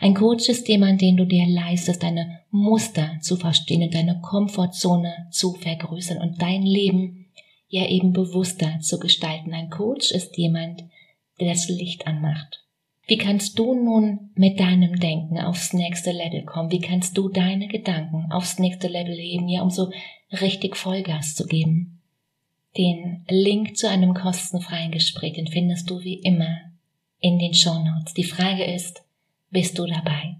Ein 0.00 0.14
Coach 0.14 0.48
ist 0.48 0.66
jemand, 0.66 1.02
den 1.02 1.18
du 1.18 1.26
dir 1.26 1.46
leistest, 1.46 2.02
deine 2.02 2.40
Muster 2.50 3.18
zu 3.20 3.36
verstehen 3.36 3.82
und 3.82 3.94
deine 3.94 4.22
Komfortzone 4.22 5.28
zu 5.30 5.52
vergrößern 5.52 6.16
und 6.16 6.40
dein 6.40 6.62
Leben 6.62 7.26
ja 7.68 7.86
eben 7.86 8.14
bewusster 8.14 8.80
zu 8.80 8.98
gestalten. 8.98 9.52
Ein 9.52 9.68
Coach 9.68 10.10
ist 10.10 10.38
jemand, 10.38 10.82
der 11.38 11.48
das 11.48 11.68
Licht 11.68 12.06
anmacht. 12.06 12.64
Wie 13.06 13.18
kannst 13.18 13.58
du 13.58 13.74
nun 13.74 14.30
mit 14.36 14.58
deinem 14.58 14.98
Denken 14.98 15.38
aufs 15.38 15.74
nächste 15.74 16.12
Level 16.12 16.46
kommen? 16.46 16.70
Wie 16.70 16.80
kannst 16.80 17.18
du 17.18 17.28
deine 17.28 17.68
Gedanken 17.68 18.32
aufs 18.32 18.58
nächste 18.58 18.88
Level 18.88 19.16
heben, 19.16 19.50
ja, 19.50 19.60
um 19.60 19.68
so 19.68 19.90
richtig 20.32 20.76
Vollgas 20.76 21.34
zu 21.34 21.44
geben? 21.44 21.95
Den 22.76 23.24
Link 23.28 23.76
zu 23.76 23.88
einem 23.88 24.14
kostenfreien 24.14 24.92
Gespräch, 24.92 25.34
den 25.34 25.46
findest 25.46 25.88
du 25.88 26.00
wie 26.00 26.20
immer 26.20 26.58
in 27.20 27.38
den 27.38 27.54
Show 27.54 27.78
Notes. 27.78 28.14
Die 28.14 28.24
Frage 28.24 28.64
ist, 28.64 29.02
bist 29.50 29.78
du 29.78 29.86
dabei? 29.86 30.36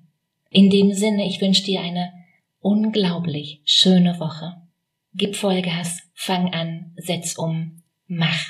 In 0.50 0.70
dem 0.70 0.92
Sinne, 0.92 1.26
ich 1.26 1.40
wünsche 1.40 1.64
dir 1.64 1.80
eine 1.80 2.12
unglaublich 2.60 3.60
schöne 3.64 4.18
Woche. 4.20 4.56
Gib 5.14 5.36
Vollgas, 5.36 6.02
fang 6.14 6.52
an, 6.52 6.92
setz 6.96 7.38
um, 7.38 7.82
mach. 8.06 8.46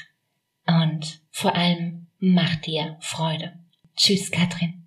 Und 0.67 1.21
vor 1.31 1.55
allem 1.55 2.09
mach 2.19 2.57
dir 2.57 2.97
Freude. 3.01 3.53
Tschüss, 3.97 4.31
Katrin. 4.31 4.86